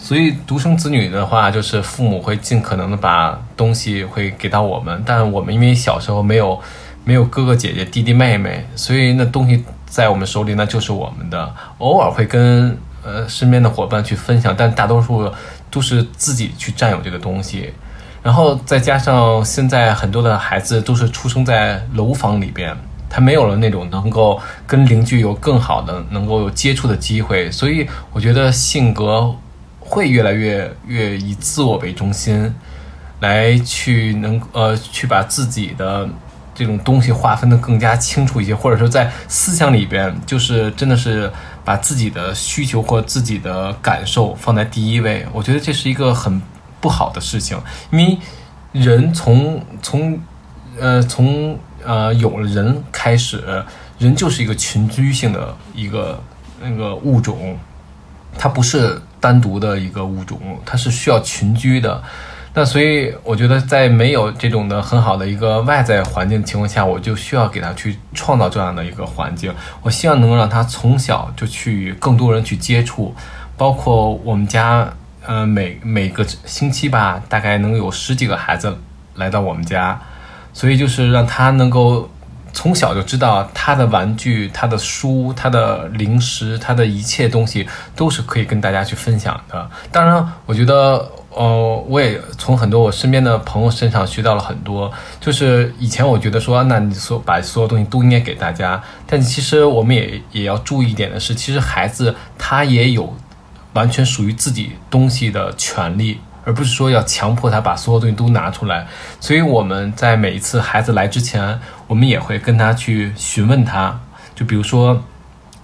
[0.00, 6.58] 所以独生子女的话，就是父母会尽可能的把东西会给到我们，但我们因为小时候没有
[7.04, 11.52] 没有哥哥姐姐弟弟妹妹，所以那东西在我们手里那就是我们的。
[11.78, 15.30] 偶尔会跟呃身边的伙伴去分享，但大多数
[15.68, 17.72] 都是自己去占有这个东西。
[18.22, 22.74] 然后再加上现在很多的孩子都是出生在楼房里边，
[23.10, 29.34] 他没有了那种能够跟邻居有更好的能够有接触的机会，所以我觉得性格。
[29.88, 32.54] 会越来越越以自我为中心，
[33.20, 36.06] 来去能呃去把自己的
[36.54, 41.32] 这种东西划分的更加清楚一些，或者说在思想里边，就是真的是
[41.64, 45.26] 把自己的需求或自己的感受放在第一位。
[45.32, 46.40] 我觉得这是一个很
[46.80, 47.58] 不好的事情，
[47.90, 48.18] 因为
[48.72, 50.20] 人从从
[50.78, 53.64] 呃从呃有了人开始，
[53.98, 56.22] 人就是一个群居性的一个
[56.60, 57.56] 那个物种，
[58.36, 59.00] 它不是。
[59.20, 62.02] 单独的一个物种，它是需要群居的。
[62.54, 69.54] 那所以我觉得，在没有这种的很好的一个外在环境情况下，我就需要给它去创造这样的一个环境。
[69.82, 73.14] 我希望能够让它从小就去更多人去接触，
[73.56, 74.88] 包括我们家，
[75.26, 78.76] 呃，每每个星期吧，大概能有十几个孩子
[79.14, 80.00] 来到我们家，
[80.52, 82.10] 所以就是让他能够。
[82.52, 89.70] 从小就知道他的玩具、他的书、他的零食、他的一切东西都是可以跟大家去分享的。
[89.92, 94.90] 当然，我觉得，呃，我也从很多我身边的朋友身上学到了很多。
[95.20, 103.14] 就是以前我觉得说，那你所把所有东西都应该给大家，但其实我们也也要注意一点的是，其实孩子他也有
[103.74, 106.18] 完全属于自己东西的权利。
[106.48, 108.86] 而不是说要强迫他把所有东西都拿出来，
[109.20, 114.00] 所以我们在每一次孩子来之前，我们也会跟他去询问他，
[114.34, 115.04] 就比如说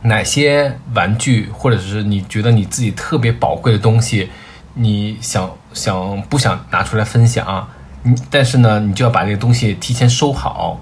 [0.03, 4.29] 哪些玩具，或者是你觉得你自己特别宝贵的东西，
[4.75, 7.67] 你想想不想拿出来分享，
[8.03, 10.79] 你但是呢，你就要把这个东西提前收好，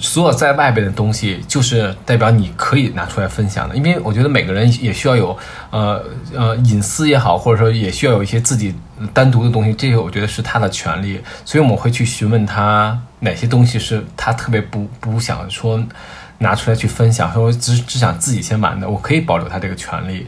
[0.00, 3.76] 所有在外边的东西，就是代表你可以拿出来分享的。
[3.76, 5.36] 因为我觉得每个人也需要有，
[5.70, 6.02] 呃
[6.34, 8.74] 呃，隐私也好，或者说也需要有一些自己
[9.12, 9.72] 单独的东西。
[9.74, 15.82] 这个我觉得是他的权利，所以我们会去询问他哪些东西是他特别不不想说
[16.38, 18.88] 拿出来去分享，或者只只想自己先玩的。
[18.88, 20.26] 我可以保留他这个权利。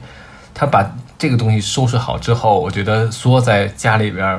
[0.55, 4.39] 他把这个东西收拾好之后，我觉得所有在家里边。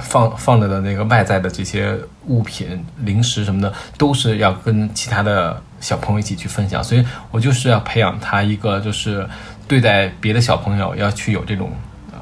[0.00, 6.82] 放放着的那个外在的这些物品、零食什么的，都是要跟其他的小朋友一起去分享。
[6.82, 9.26] 所以我就是要培养他一个，就是
[9.68, 11.70] 对待别的小朋友要去有这种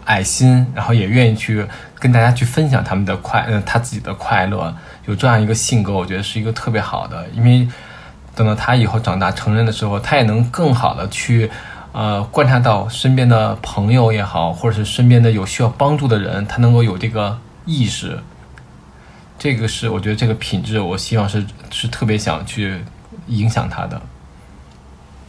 [0.05, 1.67] 爱心，然后也愿意去
[1.99, 4.75] 跟大家去分享他们的快，嗯，他自己的快乐。
[5.07, 7.27] 有这样一个性格，我觉得是一个特别好的。
[7.33, 7.67] 因为
[8.35, 11.51] 等到他以后长大成人的时候，他也能更好的去，
[11.93, 17.39] 呃，观察到身边的朋友也好，或者是身边的有需要帮助的人，他能够有这个。
[17.65, 18.19] 意识，
[19.39, 22.77] 这个是我觉得这个品质，我希望是是特别想去
[23.29, 24.03] 影响他的。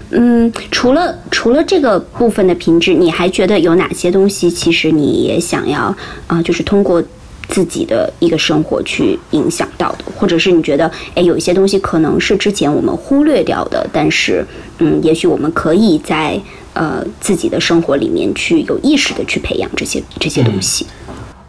[0.10, 5.96] 嗯，除了除了这个部分的品质，你还觉得有哪些东西，其实你也想要
[6.28, 7.02] 啊，就是通过
[7.48, 14.46] 自己的一个生活去影响到的，或者是你觉得，哎，有一些东西可能是之前我们忽略掉的，但是，
[14.80, 16.40] 嗯，也许我们可以在
[16.74, 20.86] 呃自己的生活里面去有意识的去培养这些这些东西。
[20.86, 21.03] 嗯，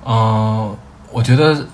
[0.04, 0.76] 嗯
[1.10, 1.66] 我觉得，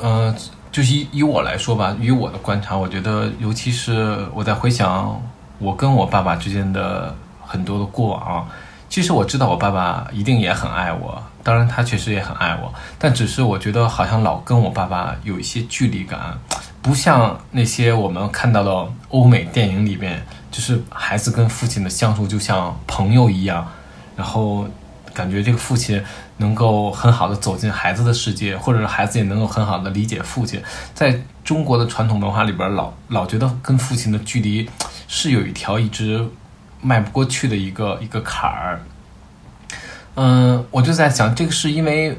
[0.00, 0.34] 呃，
[0.72, 5.20] 就是以以我来说吧，以我的观察，我觉得，尤其是我在回想
[5.58, 8.48] 我跟我爸爸之间的很多的过往，
[8.88, 16.38] 其实我知道我爸爸一定也很爱我，当然他确实也很爱我，但只是我觉得好像老跟我爸爸有一些距离感，
[16.80, 23.66] 不像那些我们看到的欧美电影里面，就是孩子跟父亲的相处就像朋友一样，
[24.16, 24.66] 然后。
[25.16, 26.02] 感觉这个父亲
[26.36, 30.62] 能够很好的走进孩子的世界，或者是孩子也能够很好的理解父亲。
[30.92, 34.68] 在中国的传统文化里边，老老觉得跟父亲的距离
[35.08, 36.28] 是有一条一直
[36.82, 38.82] 迈不过去的一个一个坎儿。
[40.16, 42.18] 嗯，我就在想，这个是因为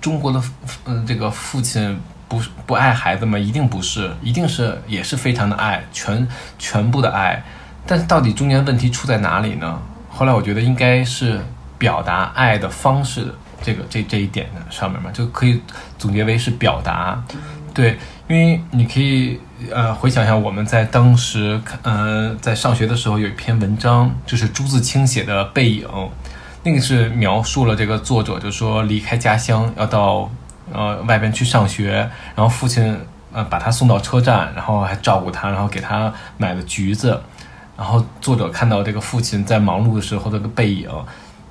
[0.00, 0.42] 中国的
[0.86, 3.38] 嗯这个父亲不不爱孩子吗？
[3.38, 6.26] 一定不是，一定是也是非常的爱，全
[6.58, 7.44] 全部的爱。
[7.86, 9.82] 但是到底中间问题出在哪里呢？
[10.08, 11.38] 后来我觉得应该是。
[11.82, 13.26] 表达爱的方式，
[13.60, 15.60] 这个这这一点的上面嘛，就可以
[15.98, 17.20] 总结为是表达。
[17.74, 25.88] 对，因为你可以呃回想一下，我们在当时呃在上学的时候有一篇文章，就是朱自清写的《背影》，
[26.62, 30.30] 那个是描述了这个作者就说离开家乡要到
[30.72, 32.96] 呃外边去上学，然后父亲
[33.32, 37.20] 呃把他送到车站，然后还照顾他，然后给他买了橘子，
[37.76, 40.88] 然后作者看到这个父亲在忙碌的时候的个背影。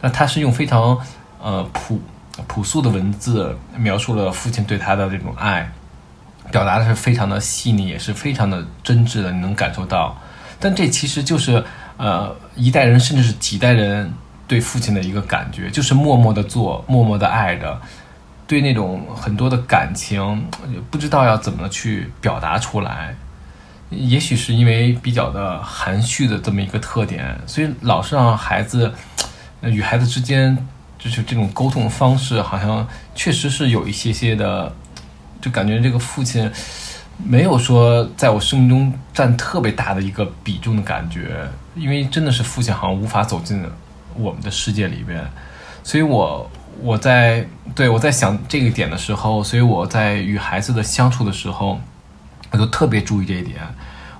[0.01, 0.97] 那他是用非常
[1.39, 2.01] 呃朴
[2.47, 5.71] 朴素的文字描述了父亲对他的这种爱，
[6.51, 10.17] 表达的是非常的细腻，也是非常的真挚的，你能感受到。
[10.59, 11.63] 但这其实就是
[11.97, 14.11] 呃一代人甚至是几代人
[14.47, 17.79] 对父亲的一个感觉，就是默默的做，默默的爱着，
[18.47, 20.43] 对那种很多的感情
[20.89, 23.15] 不知道要怎么去表达出来。
[23.89, 28.91] 也许是因为比较的含蓄的这么一个特点，所以老是让孩子。
[29.61, 30.57] 那与孩子之间，
[30.97, 34.73] 就是这种沟通方式，好像确实是有一些些的，
[35.39, 36.51] 就感觉这个父亲
[37.23, 43.63] 没有说在我生命中占特别大的一个比重的感觉，因为真的是父亲好像无法走进
[44.15, 45.23] 我们的世界里边，
[45.83, 46.49] 所以我
[46.81, 47.45] 我在
[47.75, 51.79] 对我在想这个点的时候，所以我在与孩子的相处的时候，
[52.49, 53.59] 我就特别注意这一点，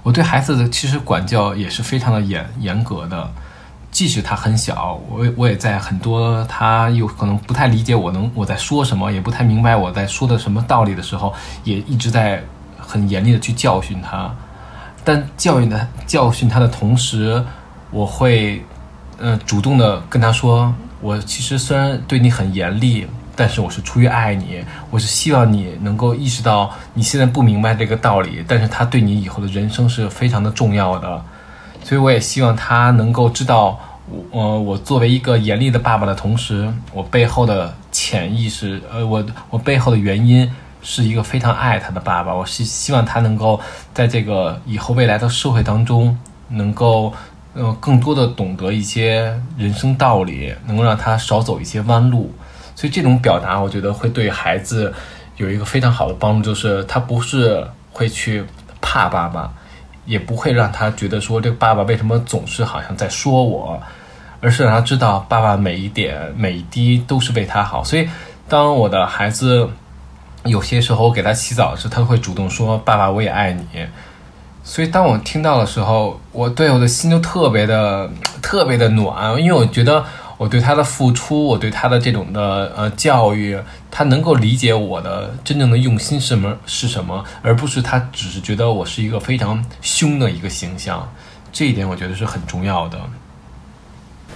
[0.04, 3.32] 我对孩子的其实管教也是非常的严严格的。
[3.92, 11.34] 即使他很小，我我也在很多他有可能不太理解我能我在说什么，也不太明白我在说的什么道理的时候，
[11.66, 12.42] 也一直在
[12.80, 14.34] 很严厉的去教训他。
[15.04, 17.44] 但教育的教训他的同时，
[17.90, 18.64] 我会
[19.18, 31.26] 嗯主动的跟他说，我其实虽然对你很严厉，但是我是出于爱你，我是希望你能够意识到你现在不明白这个道理，但是他对你以后的人生是非常的重要的。
[31.84, 33.80] 所以我也希望他能够知道，
[34.30, 40.50] 我我作为一个严厉的爸爸的同时，我背后的潜意识，呃，我我背后的原因
[40.82, 42.34] 是一个非常爱他的爸爸。
[42.34, 43.60] 我是希望他能够
[43.94, 46.18] 在这个以后未来的社会当中，
[46.50, 47.14] 能够
[47.54, 52.34] 呃更多的懂得一些人生道理，能够让他少走一些弯路。
[52.76, 54.94] 所以这种表达，我觉得会对孩子
[55.38, 58.44] 有一个非常好的帮助，就是他不是会去
[58.80, 59.52] 怕爸爸。
[60.06, 63.82] 也不会让他觉得说这个爸爸为什么总是好像在说我，
[64.42, 67.84] 而是让他知道爸爸每一点每一滴都是为他好。
[67.84, 68.10] 所以，
[68.50, 69.70] 当我的孩子
[70.46, 73.66] 有些时候我给他洗澡时，他会主动说：“爸爸，我也爱你。”
[74.64, 78.10] 所以当我听到的时候，我对我的心就特别的
[78.42, 80.04] 特别的暖，因为我觉得
[80.42, 83.56] 我对他的付出，我对他的这种的呃教育，
[83.92, 91.08] 他能够理解我的真正的用心是什么是什么，而不是他只是觉得我是一个非常凶的一个形象，
[91.52, 93.00] 这一点我觉得是很重要的。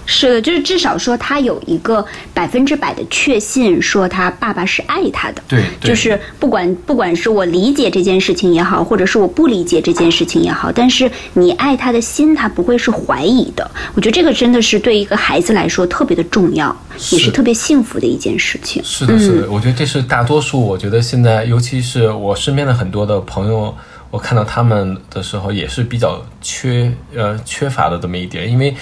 [0.05, 5.41] 是的，就是至少说他有一个百分之百的确信，说他爸爸是爱他的。
[5.47, 13.69] 对，就是不管不管是我理解这件事情也好，或者是我不理解这件事情也好，但是你爱他的心，他不会是怀疑的。
[13.93, 16.75] 我觉得这个真的是对一个孩子来说特别的重要，
[17.11, 18.83] 也是特别幸福的一件事情。
[18.83, 20.61] 是的，是的，我觉得这是大多数。
[20.61, 23.75] 我觉得现在，尤其是我身边的很多的朋友，
[24.11, 28.75] 我看到他们的时候，也是比较缺呃缺乏的这么一点，因为。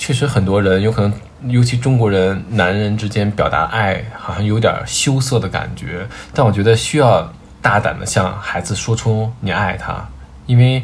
[0.00, 1.12] 确实，很多人有可能，
[1.46, 6.08] 尤其中国人，男人之间表达爱好像有点羞涩的感觉。
[6.32, 7.30] 但我觉得需要
[7.60, 10.08] 大胆的向孩子说出你爱他，
[10.46, 10.82] 因为，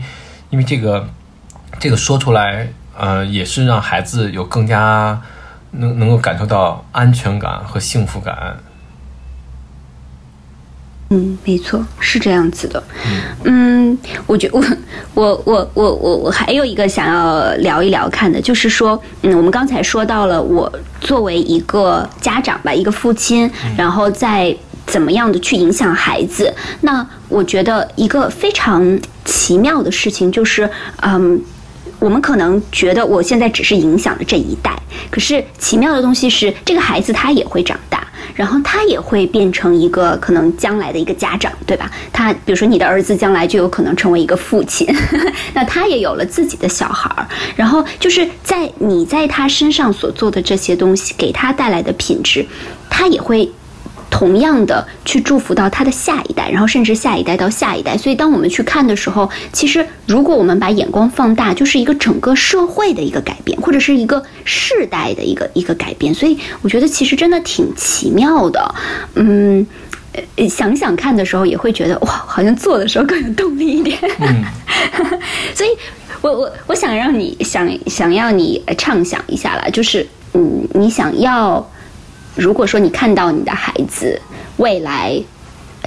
[0.51, 1.09] 因为这个，
[1.79, 5.19] 这个说出来，呃，也是让孩子有更加
[5.71, 8.59] 能能够感受到安全感和幸福感。
[11.11, 12.83] 嗯，没错，是这样子的。
[13.45, 13.97] 嗯，
[14.27, 14.63] 我觉 我
[15.15, 24.55] 我我我我我还有一个想要聊一聊看的，就是说，嗯，我们刚才说到了，我作为一个家长吧，一个父亲，然后再
[24.85, 26.53] 怎么样的去影响孩子。
[26.81, 30.69] 那我觉得一个非常奇妙的事情就是，
[31.03, 31.41] 嗯，
[31.99, 34.77] 我们可能觉得我现在只是影响了这一代，
[35.11, 38.07] 可是奇妙的东西是，这个孩子他也会长大。
[38.35, 41.91] 然后他也会变成一个可能将来的一个家长，对吧？
[42.13, 44.87] 他比如说你的儿子将来就有可能成为一个父亲，
[45.55, 47.27] 那他也有了自己的小孩儿。
[47.55, 52.45] 然后就是在你在他身上所做的这些东西，给他带来的品质，
[52.91, 53.51] 他也会。
[54.11, 57.97] 同样的去祝福到他的下一代，然后甚至下一代到下一代。
[57.99, 66.15] 所以，当我们去看的时候，其实如果我们把眼光放大，就是一个整个社会的一个改变，或者是一个世代的一个一个改变。
[66.15, 68.75] 所以，我觉得其实真的挺奇妙的。
[69.15, 69.67] 嗯，
[70.49, 73.99] 想想看的时候，也会觉得哇，好像做的时候更有动力一点。
[74.21, 74.45] 嗯，
[75.55, 75.71] 所以
[76.23, 81.69] 我我我想让你想想要你畅想一下了，就是嗯，你想要。
[82.37, 84.21] 如果说你看到你的孩子
[84.59, 85.21] 未来，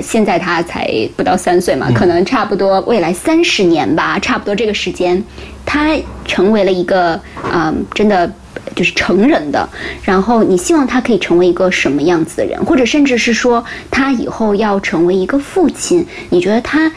[0.02, 5.24] 现在他才不到三岁嘛，可能差不多未来三十年吧，差不多这个时间，
[5.66, 5.96] 他
[6.26, 7.20] 成为了一个
[7.54, 8.32] 嗯，真的
[8.76, 9.68] 就是成人的。
[10.04, 16.92] 然后你希望他可以成为一个什么样子的人，或者甚至是说他以后要成为一个父亲，你觉得他，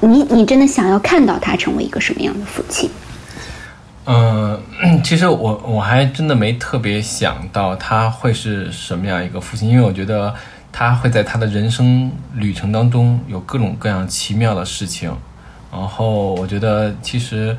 [0.00, 2.90] 你你真的想要看到他成为一个什么样的父亲？
[4.04, 4.60] 嗯，
[5.04, 10.34] 其实我我还真的没特别想到他会是什么样一个父亲，因为我觉得
[10.72, 15.14] 他会在他的人生旅程当中有各种各样奇妙的事情。
[15.70, 17.56] 然后我觉得其实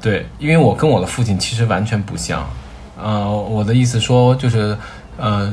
[0.00, 2.48] 对，因为我跟我的父亲其实完全不像。
[2.96, 4.76] 呃，我的意思说就是
[5.16, 5.52] 呃。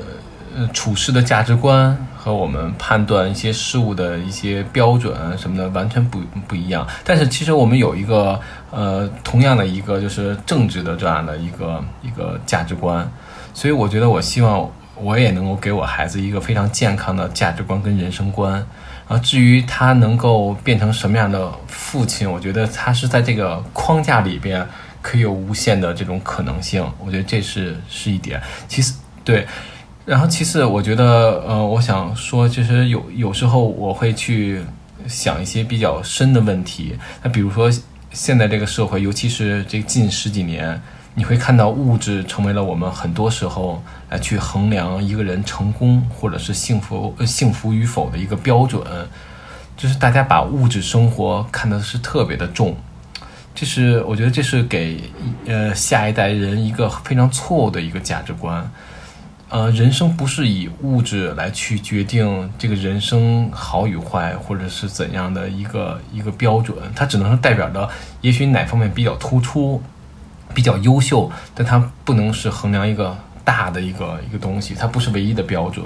[0.74, 8.40] 处事的价值观和我们判断一些事物的一些标准什么的完全不不一样，但是其实我们有一个
[8.72, 13.10] 呃同样的一个就是正直的这样的一个一个价值观，
[13.54, 18.54] 所以我觉得我希望我也能够给我孩子一个非常健康的价值观跟人生观，
[19.08, 24.68] 然后至于他能够变成什么样的父亲，我觉得他是在这个框架里边
[25.02, 28.42] 可以有无限的这种可能性，我觉得这是是一点。
[28.68, 28.94] 其实
[29.24, 29.48] 对。
[30.08, 34.62] 然后，其次，我觉得，呃，我想说，其实有有时候我会去
[35.06, 36.98] 想一些比较深的问题。
[37.22, 37.70] 那比如说，
[38.14, 40.82] 现在这个社会，尤其是这近十几年，
[41.14, 48.82] 你会看到物质成为了我们很多时候来去衡量一个人成功或者是幸福幸福与否的一个标准。
[49.76, 52.74] 就是大家把物质生活看的是特别的重，
[53.54, 55.02] 这是我觉得这是给
[55.48, 58.72] 呃下一代人一个非常错误的一个价值观。
[59.50, 67.90] 呃，人生不是以物质来去决定这个人生好与坏，或者是怎样的一个一个标准，它只能是代表着
[68.20, 69.82] 也许哪方面比较突出、
[70.54, 75.86] 比较优秀，但它不能是衡量一个大的一个一个东西，它不是唯一的标准。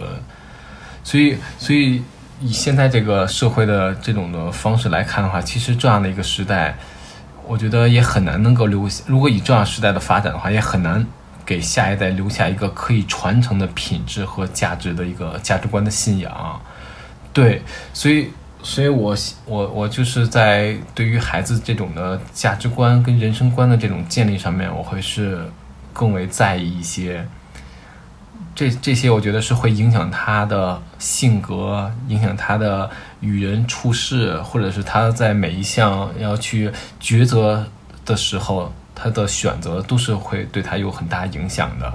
[1.03, 2.01] 所以，所以
[2.39, 6.75] 以现在这个社会的这种的方式来看的话，其实这样的一个时代，
[7.47, 9.03] 我觉得也很难能够留下。
[9.05, 11.05] 如果以这样时代的发展的话，也很难。
[11.51, 16.61] 给下一代留下一个可以传承的品质和价值的一个价值观的信仰，
[17.33, 17.61] 对，
[17.93, 18.29] 所以，
[18.63, 19.13] 所以我
[19.45, 25.45] 我我就是在对于孩子这种的价值观跟人生观的这种建立上面，我会是
[25.91, 27.27] 更为在意一些。
[28.55, 32.89] 这这些我觉得是会影响他的性格，影响他的
[33.19, 36.71] 与人处事，或者是他在每一项要去
[37.01, 37.67] 抉择
[38.05, 38.71] 的时候，
[39.01, 41.91] 他的选择都是会对他有很大影响的。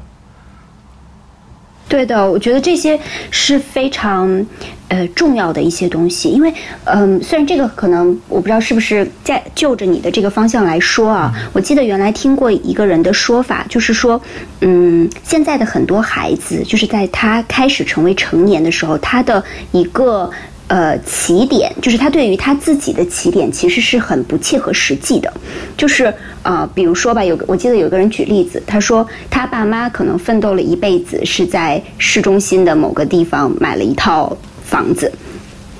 [1.89, 2.99] 对的，我觉得这些
[3.31, 4.45] 是非常，
[4.89, 6.31] 呃，重要的一些东西。
[6.31, 6.53] 因为，
[6.83, 14.21] 嗯，虽然这个可能我不知道是不是在就着你的这个方向来说啊，我记得原来听过一个人的说法，就是说，
[14.63, 20.29] 嗯，现在的很多孩子，就是在他开始成为成年的时候，他的一个。
[20.69, 25.33] 呃，起点就是他对于他自己的起点其实是很不切合实际的，
[25.77, 26.13] 就是
[26.47, 35.11] 啊，比如说吧，有我记得有个人举例子，他说他爸妈可能奋斗了一辈子，是在市中心的某个地方买了一套房子。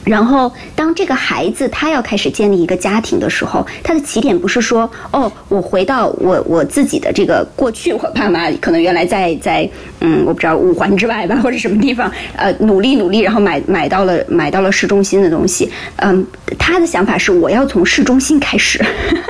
[0.03, 9.69] 然后，当这个孩子他要开始建立一个家庭的时候，他的起点不是说，哦，我回到我我自己的这个过去，我爸妈可能原来在在，
[10.07, 16.25] 嗯，我不知道五环之外吧，或者什么地方，呃，努力努力，然后买买到了买到了市中心的东西，嗯，
[16.57, 18.81] 他的想法是我要从市中心开始，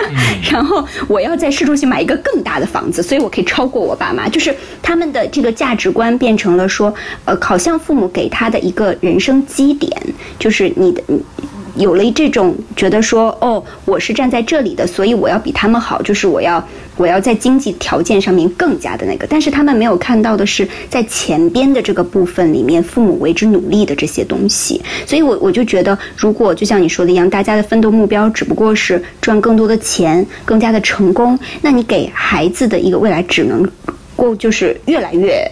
[0.52, 9.90] 然后我要在市中心买一个更大的房子，所以我可以超过我爸妈，就是他们的这个价值观变成了说，呃，好像父母给他的一个人生基点
[10.38, 10.66] 就是。
[10.78, 11.02] 你的
[11.76, 16.62] 有了这种觉得说哦，我是站在这里的，所以我要比他们好，就是我要
[16.96, 19.26] 我要在经济条件上面更加的那个。
[19.26, 24.80] 但是他们没有看到的是，在前边的这个部分里面，父母为之努力的这些东西。
[25.06, 33.62] 所以，我我就觉得，如果就像你说的一样，大家的奋斗目标只不过是赚更多的钱，更加的成功，那你给孩子的一个未来只能
[34.16, 35.46] 够就是越来越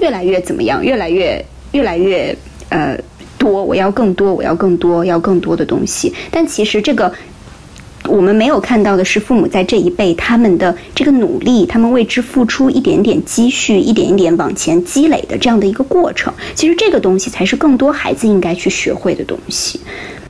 [0.00, 2.34] 越来越怎么样，越来越越来越
[2.70, 2.98] 呃。
[3.38, 6.12] 多，我要更多，我要更多，要更多的东西。
[6.30, 7.12] 但其实这个
[8.08, 16.32] 我们没有看到的是，父母在这一辈他们的这个努力，他们为之付出一点点积蓄，一点一点往前积累的这样的一个过程。
[16.54, 19.80] 其实这个东西才是更多孩子应该去学会的东西。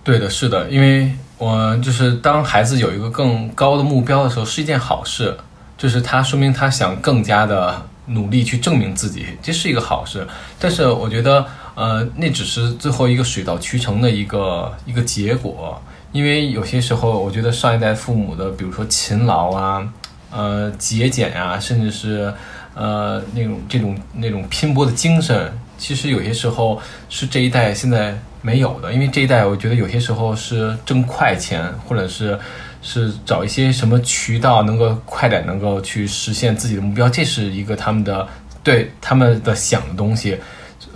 [0.02, 5.36] 对的，是的，因为我就是当孩子有一个更高的目标的时候，是一件好事，
[5.76, 10.26] 就是他说明他想更加的努力去证明自己，这是一个好事。
[10.58, 11.44] 但是我觉得。
[11.76, 19.86] 呃，那只是最后一个水到渠成的一个一个结果，因为有些时候，我觉得上一代父母的，比如说勤劳啊，
[20.30, 22.32] 呃，节俭呀，甚至是
[22.72, 32.38] 呃那种这种那种拼搏的精神，其实有些时候是这一代现在没有的，因为这一代我觉得有些时候是挣快钱，或者是
[32.80, 38.26] 是找一些什么渠道能够快点能够去实现自己的目标，这是一个他们的
[38.64, 40.38] 对他们的想的东西。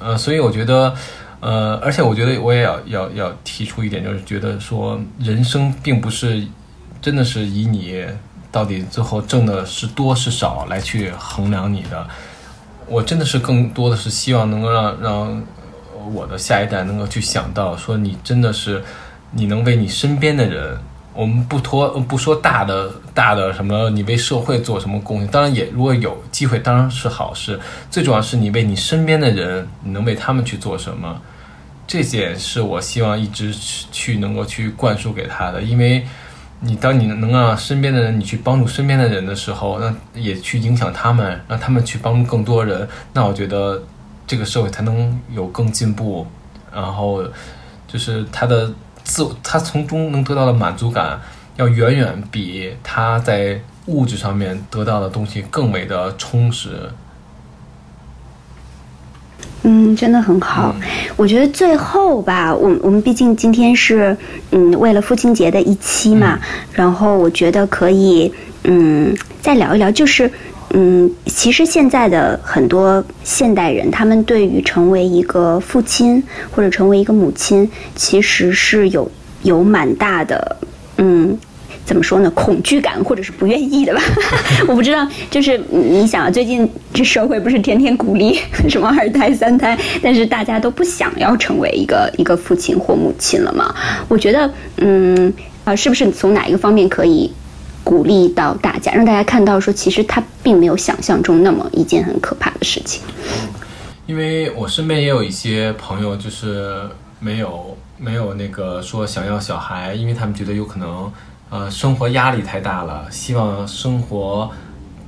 [0.03, 0.95] 呃，所以我觉得，
[1.41, 6.47] 呃，而且我觉得我也要要要提出一点，就是觉得说，人生并不是
[7.03, 8.05] 真的是以你
[8.51, 12.07] 到底最后挣的是多是少来去衡量你的。
[12.87, 15.43] 我真的是更多的是希望能够让让
[16.13, 18.83] 我的下一代能够去想到，说你真的是
[19.31, 20.77] 你能为你身边的人。
[21.13, 25.29] 我们不拖不说大的大的什么，你为社会做什么贡献？
[25.29, 27.59] 当然也如果有机会，当然是好事。
[27.91, 31.21] 最重要是你为你身边的人，你能为他们去做什么？
[31.87, 33.55] 这点是我希望一直
[33.91, 35.61] 去能够去灌输给他的。
[35.61, 36.07] 因为
[36.61, 42.89] 你当你能让身边的人，你去帮助身边的人的时候，那也去影响他们，让他们去帮助更多人。
[43.13, 43.83] 那我觉得
[44.27, 46.27] 这个社会才能有更进步。
[46.73, 47.25] 然后
[47.87, 48.73] 就是他的。
[49.03, 51.19] 自他从中能得到的满足感，
[51.61, 56.71] 要远远比他在物质上面得到的东西更为的充实。
[59.63, 60.75] 嗯，真的很好。
[61.17, 64.17] 我觉得最后吧，我我们毕竟今天是
[64.53, 66.39] 嗯为了父亲节的一期嘛，
[66.73, 68.33] 然后我觉得可以
[68.65, 70.31] 嗯再聊一聊，就是。
[70.73, 79.11] 嗯，其实现在的很多现代人，他们对于成为一个父亲或者成为一个母亲，其实是有
[79.43, 80.57] 有蛮大的，
[80.99, 81.37] 嗯，
[81.91, 84.01] 怎么说呢，恐惧感或者是不愿意的吧？
[84.69, 88.39] 我不知道，就是你想啊，最近这社会不是天天鼓励
[88.69, 93.75] 什么二胎、三胎，但是大家都不想要成为一个一个父亲或母亲了吗？
[94.07, 95.35] 我觉得，嗯，
[95.65, 97.33] 啊，是不是从哪一个方面可以？
[97.83, 103.03] 鼓励到大家，让大家看到说，其实他并没有想象中那么一件很可怕的事情。
[104.07, 106.83] 因为我身边也有一些朋友，就是
[107.19, 111.11] 没有没有那个说想要小孩，因为他们觉得有可能，
[111.51, 114.51] 呃，生活压力太大了，希望生活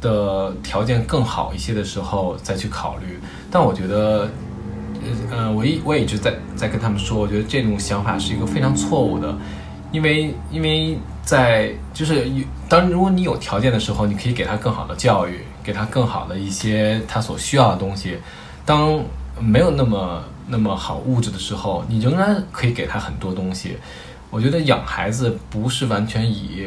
[0.01, 3.18] 的条件更好一些的时候再去考虑。
[3.51, 4.28] 但我觉得，
[5.30, 9.34] 呃，我一我也一直在在跟他们说，我觉得这种想法是一个非常错误的，
[9.90, 10.99] 因为因为。
[11.24, 12.26] 在就是
[12.68, 18.18] 当如果你有条件的时候，你可以给他更好的教育，给他更好的一些他所需要的东西。
[18.66, 19.01] 当
[19.38, 23.78] 没有那么那么好物质的时候，你仍然可以给他很多东西。
[24.33, 26.66] 我觉得养孩子不是完全以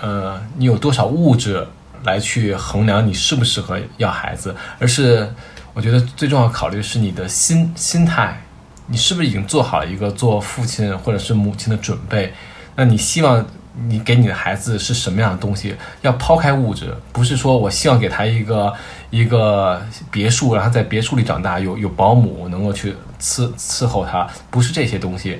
[0.00, 1.64] 呃你有多少物质
[2.04, 5.30] 来去衡量你适不适合要孩子，而是
[5.74, 8.42] 我觉得最重要考虑是你的心心态，
[8.86, 12.32] 你是不是已经做好了一个做父亲或者是母亲的准备？
[12.76, 13.44] 那你希望
[13.86, 15.76] 你给你的孩子是什么样的东西？
[16.00, 18.72] 要抛开物质，不是说我希望给他一个
[19.10, 25.38] 一个别墅，然后在别墅里长大，有有保姆能够去伺伺候他，不是这些东西。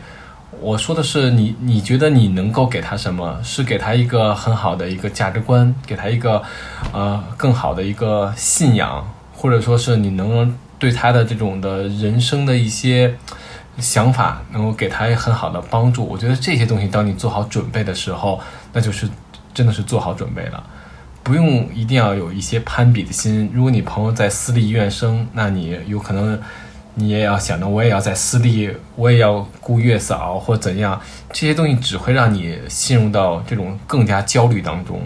[0.63, 3.41] 我说的是你，你觉得你能够给他什么？
[3.43, 6.41] 是给他一个很好的一个价值观，给他一个
[6.93, 9.05] 呃更好的一个信仰，
[9.35, 13.13] 或者说是你能对他的这种的人生的一些
[13.79, 16.05] 想法，能够给他很好的帮助。
[16.05, 18.41] 我觉得这些东西，当你做好准备的时候，
[18.73, 19.11] 那就是
[19.53, 20.63] 真的是做好准备了，
[21.25, 23.51] 不用一定要有一些攀比的心。
[23.53, 26.41] 如果你朋友在私立医院生，那你有可能。
[26.95, 31.01] 你也要想着，我也要在私立，我也要顾月嫂或怎样，
[31.32, 35.01] 这些东西只会让你陷入到这种更加焦虑当中。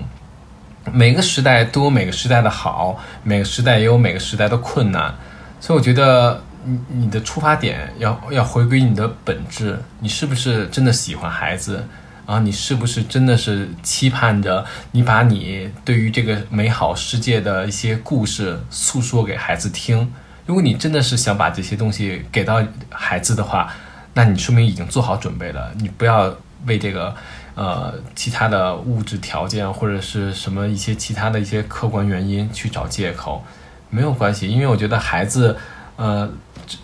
[0.93, 5.15] 每个时代都有每个时代的好，每个时代也有每个时代的困难，
[5.61, 11.87] 所以我觉得你你的出发点要要回归你的本质，你是不是真的喜欢孩子
[12.25, 12.41] 啊？
[12.41, 20.13] 你是不是真的是期盼着你把你对于这个美好世界的一些故事诉说给孩子听？
[20.47, 23.73] 如果你真的是想把这些东西给到孩子的话，
[24.15, 25.73] 那你说明已经做好准备了。
[25.79, 26.33] 你不要
[26.67, 27.13] 为这个，
[27.57, 33.45] 呃，其他的物质条件或者是什么一些其他的一些客观原因去找借口，
[33.91, 34.49] 没有关系。
[34.49, 35.57] 因为我觉得孩子，
[35.97, 36.31] 呃，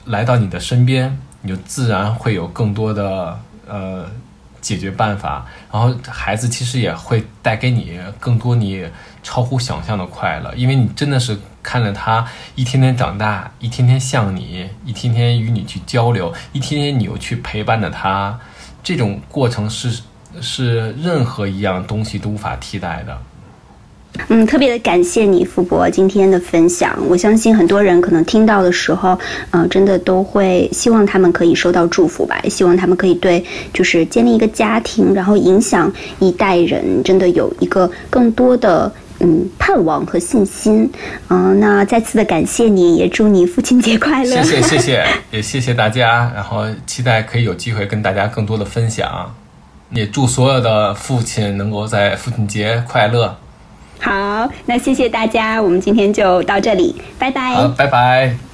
[0.07, 3.39] 来到你的身边，你就自然会有更多的
[3.69, 4.05] 呃
[4.61, 5.47] 解决办法。
[5.73, 8.85] 然后孩子其实也会带给你更多你
[9.23, 11.39] 超乎想象的快乐，因为你真的是。
[11.63, 18.39] 看着他一天天长大，一天天像你，一天天与你去交流，一天天你又去陪伴着他，
[18.83, 20.03] 这种过程是
[20.41, 23.17] 是任何一样东西都无法替代的。
[24.29, 26.99] 嗯，特别的感谢你傅博今天的分享。
[27.09, 29.19] 我相信很多人可能听到的时候，
[29.53, 33.43] 嗯，真的都会希望他们可以收到祝福吧，希望他们可以对
[33.73, 38.93] 就是建立一个家庭，然后影响一代人，真的有一个更多的。
[39.25, 40.91] 嗯，盼望和信心，
[41.29, 44.43] 嗯，那再次的感谢你，也祝你父亲节快乐。
[44.43, 49.33] 谢谢谢谢，也谢谢大家，然后期待可以有机会跟大家更多的分享，
[49.91, 53.37] 也祝所有的父亲能够在父亲节快乐。
[54.01, 57.55] 好，那谢谢大家，我们今天就到这里，拜拜。
[57.55, 58.52] 好，拜拜。